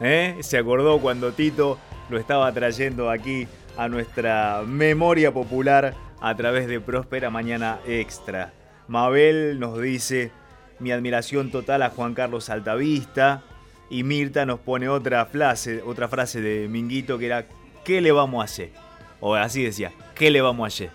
¿Eh? 0.00 0.36
Se 0.42 0.58
acordó 0.58 1.00
cuando 1.00 1.32
Tito 1.32 1.76
lo 2.08 2.20
estaba 2.20 2.52
trayendo 2.52 3.10
aquí 3.10 3.48
a 3.76 3.88
nuestra 3.88 4.62
memoria 4.64 5.34
popular 5.34 5.94
a 6.20 6.36
través 6.36 6.68
de 6.68 6.78
Próspera 6.78 7.30
Mañana 7.30 7.80
Extra. 7.84 8.52
Mabel 8.86 9.58
nos 9.58 9.82
dice, 9.82 10.30
mi 10.78 10.92
admiración 10.92 11.50
total 11.50 11.82
a 11.82 11.90
Juan 11.90 12.14
Carlos 12.14 12.48
Altavista. 12.48 13.42
Y 13.90 14.04
Mirta 14.04 14.46
nos 14.46 14.60
pone 14.60 14.88
otra 14.88 15.26
frase, 15.26 15.82
otra 15.84 16.06
frase 16.06 16.40
de 16.40 16.68
Minguito 16.68 17.18
que 17.18 17.26
era, 17.26 17.46
¿qué 17.84 18.00
le 18.00 18.12
vamos 18.12 18.40
a 18.40 18.44
hacer? 18.44 18.70
O 19.18 19.34
así 19.34 19.64
decía, 19.64 19.90
¿qué 20.14 20.30
le 20.30 20.42
vamos 20.42 20.62
a 20.62 20.68
hacer? 20.68 20.90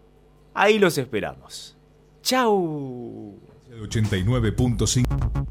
ahí 0.54 0.78
los 0.78 0.98
esperamos. 0.98 1.75
¡Chao! 2.26 3.38
89.5 3.70 5.46